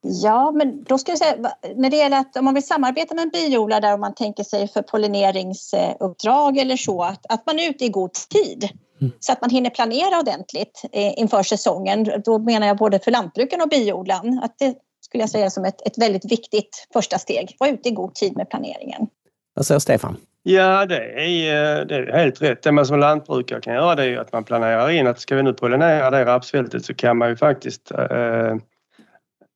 Ja, 0.00 0.50
men 0.54 0.84
då 0.84 0.98
ska 0.98 1.12
jag 1.12 1.18
säga 1.18 1.36
när 1.76 1.90
det 1.90 1.96
gäller 1.96 2.18
att 2.18 2.36
om 2.36 2.44
man 2.44 2.54
vill 2.54 2.66
samarbeta 2.66 3.14
med 3.14 3.22
en 3.22 3.30
biodlare 3.30 3.80
där 3.80 3.96
man 3.96 4.14
tänker 4.14 4.44
sig 4.44 4.68
för 4.68 4.82
pollineringsuppdrag 4.82 6.58
eller 6.58 6.76
så, 6.76 7.02
att, 7.02 7.26
att 7.28 7.46
man 7.46 7.58
är 7.58 7.70
ute 7.70 7.84
i 7.84 7.88
god 7.88 8.12
tid. 8.12 8.68
Mm. 9.00 9.12
Så 9.20 9.32
att 9.32 9.40
man 9.40 9.50
hinner 9.50 9.70
planera 9.70 10.20
ordentligt 10.20 10.82
eh, 10.92 11.18
inför 11.18 11.42
säsongen. 11.42 12.10
Då 12.24 12.38
menar 12.38 12.66
jag 12.66 12.76
både 12.76 12.98
för 12.98 13.10
lantbrukaren 13.10 13.62
och 13.62 13.68
biodlaren. 13.68 14.40
Att 14.42 14.54
det 14.58 14.74
skulle 15.00 15.22
jag 15.22 15.30
säga 15.30 15.50
som 15.50 15.64
ett, 15.64 15.86
ett 15.86 15.98
väldigt 15.98 16.32
viktigt 16.32 16.86
första 16.92 17.18
steg. 17.18 17.56
Var 17.58 17.68
ute 17.68 17.88
i 17.88 17.92
god 17.92 18.14
tid 18.14 18.36
med 18.36 18.50
planeringen. 18.50 19.06
Vad 19.54 19.66
säger 19.66 19.78
Stefan? 19.78 20.16
Ja, 20.42 20.86
det 20.86 20.96
är, 20.96 21.84
det 21.84 21.96
är 21.96 22.18
helt 22.18 22.42
rätt. 22.42 22.62
Det 22.62 22.72
man 22.72 22.86
som 22.86 22.98
lantbrukare 22.98 23.60
kan 23.60 23.74
göra 23.74 23.94
det 23.94 24.04
är 24.04 24.18
att 24.18 24.32
man 24.32 24.44
planerar 24.44 24.90
in 24.90 25.06
att 25.06 25.20
ska 25.20 25.36
vi 25.36 25.42
nu 25.42 25.52
pollinera 25.52 26.10
det 26.10 26.24
rapsfältet 26.24 26.84
så 26.84 26.94
kan 26.94 27.18
man 27.18 27.28
ju 27.28 27.36
faktiskt 27.36 27.90
eh, 27.90 28.56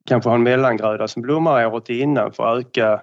kanske 0.06 0.28
ha 0.28 0.34
en 0.34 0.42
mellangröda 0.42 1.08
som 1.08 1.22
blommar 1.22 1.66
året 1.66 1.88
innan 1.88 2.32
för 2.32 2.46
att 2.46 2.58
öka 2.58 3.02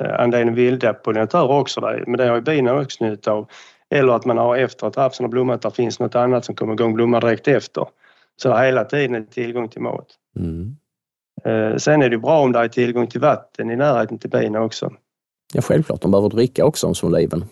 eh, 0.00 0.20
andelen 0.20 0.54
vilda 0.54 0.94
pollinatörer 0.94 1.50
också. 1.50 1.80
Där. 1.80 2.04
Men 2.06 2.18
det 2.18 2.26
har 2.26 2.34
ju 2.34 2.40
bina 2.40 2.80
också 2.80 3.04
nytta 3.04 3.32
av. 3.32 3.48
Eller 3.90 4.12
att 4.12 4.24
man 4.24 4.38
har 4.38 4.56
efter 4.56 4.86
att 4.86 4.96
rapsen 4.96 5.24
har 5.24 5.30
blommat, 5.30 5.62
där 5.62 5.70
finns 5.70 6.00
något 6.00 6.14
annat 6.14 6.44
som 6.44 6.54
kommer 6.54 6.72
igång 6.72 6.94
blomma 6.94 7.20
direkt 7.20 7.48
efter. 7.48 7.86
Så 8.36 8.56
hela 8.56 8.84
tiden 8.84 9.14
är 9.14 9.22
tillgång 9.22 9.68
till 9.68 9.82
mat. 9.82 10.06
Mm. 10.38 10.76
Eh, 11.44 11.76
sen 11.76 12.02
är 12.02 12.10
det 12.10 12.18
bra 12.18 12.40
om 12.40 12.52
det 12.52 12.58
är 12.58 12.68
tillgång 12.68 13.06
till 13.06 13.20
vatten 13.20 13.70
i 13.70 13.76
närheten 13.76 14.18
till 14.18 14.30
bina 14.30 14.60
också. 14.60 14.92
Ja, 15.54 15.62
självklart. 15.62 16.00
De 16.00 16.10
behöver 16.10 16.28
dricka 16.28 16.64
också 16.64 16.92
om 17.02 17.12
liven. 17.12 17.44